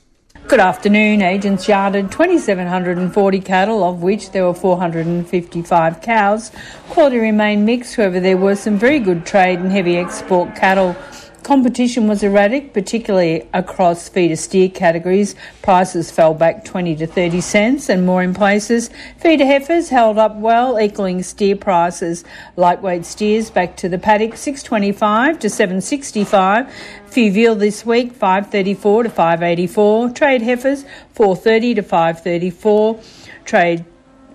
[0.51, 1.23] Good afternoon.
[1.23, 6.51] Agents yarded 2,740 cattle, of which there were 455 cows.
[6.89, 10.97] Quality remained mixed, however, there were some very good trade and heavy export cattle.
[11.43, 15.35] Competition was erratic, particularly across feeder steer categories.
[15.63, 18.91] Prices fell back 20 to 30 cents and more in places.
[19.19, 22.25] Feeder heifers held up well, equaling steer prices.
[22.57, 26.73] Lightweight steers back to the paddock 625 to 765.
[27.07, 30.11] Few this week 534 to 584.
[30.11, 30.85] Trade heifers
[31.15, 33.01] 430 to 534.
[33.45, 33.85] Trade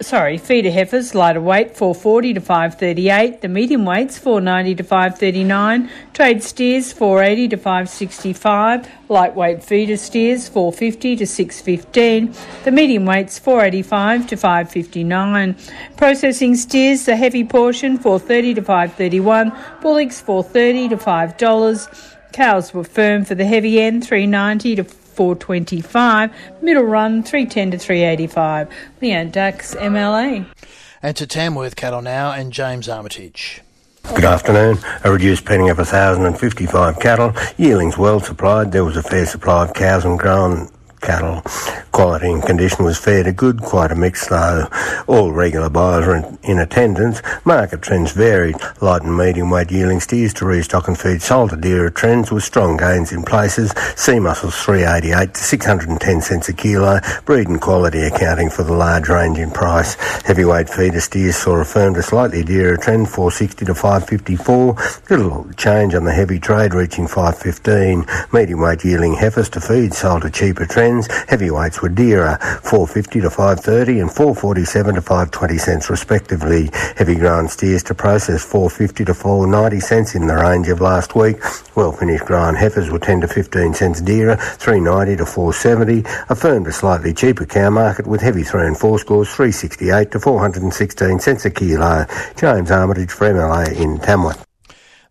[0.02, 3.42] sorry, feeder heifers, lighter weight, 440 to 538.
[3.42, 5.90] The medium weights, 490 to 539.
[6.14, 8.90] Trade steers, 480 to 565.
[9.10, 12.34] Lightweight feeder steers, 450 to 615.
[12.64, 15.56] The medium weights, 485 to 559.
[15.98, 19.52] Processing steers, the heavy portion, 430 to 531.
[19.82, 22.12] Bullocks, 430 to $5.
[22.34, 26.32] Cows were firm for the heavy end, 390 to 425.
[26.62, 28.70] Middle run 310 to 385.
[29.02, 30.46] Leanne Dax, MLA.
[31.02, 33.62] And to Tamworth Cattle now and James Armitage.
[34.14, 34.78] Good afternoon.
[35.04, 37.34] A reduced penning of 1,055 cattle.
[37.58, 38.72] Yearlings well supplied.
[38.72, 40.70] There was a fair supply of cows and grown
[41.06, 41.42] cattle.
[41.92, 44.68] Quality and condition was fair to good, quite a mix though.
[45.08, 47.22] All regular buyers were in, in attendance.
[47.46, 48.58] Market trends varied.
[48.82, 52.44] Light and medium weight yearling steers to restock and feed sold to dearer trends with
[52.44, 53.72] strong gains in places.
[53.96, 57.00] C muscles 388 to 610 cents a kilo.
[57.24, 59.94] Breed and quality accounting for the large range in price.
[60.24, 64.76] Heavyweight feeder steers saw a firm to slightly dearer trend 460 to 554.
[65.10, 68.06] Little change on the heavy trade reaching 515.
[68.34, 71.30] Medium weight yearling heifers to feed sold to cheaper trends weekends.
[71.30, 76.70] Heavyweights were dearer, 450 to 530 and 447 to 520 cents respectively.
[76.96, 81.38] Heavy ground steers to process 450 to 490 cents in the range of last week.
[81.76, 86.04] Well finished ground heifers were 10 to 15 cents dearer, 390 to 470.
[86.30, 90.20] A firm to slightly cheaper cow market with heavy three and four scores 368 to
[90.20, 92.06] 416 cents a kilo.
[92.36, 94.45] James Armitage for MLA in Tamworth.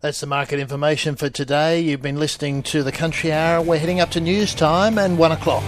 [0.05, 1.79] That's the market information for today.
[1.79, 3.59] You've been listening to the Country Hour.
[3.63, 5.63] We're heading up to news time and one o'clock.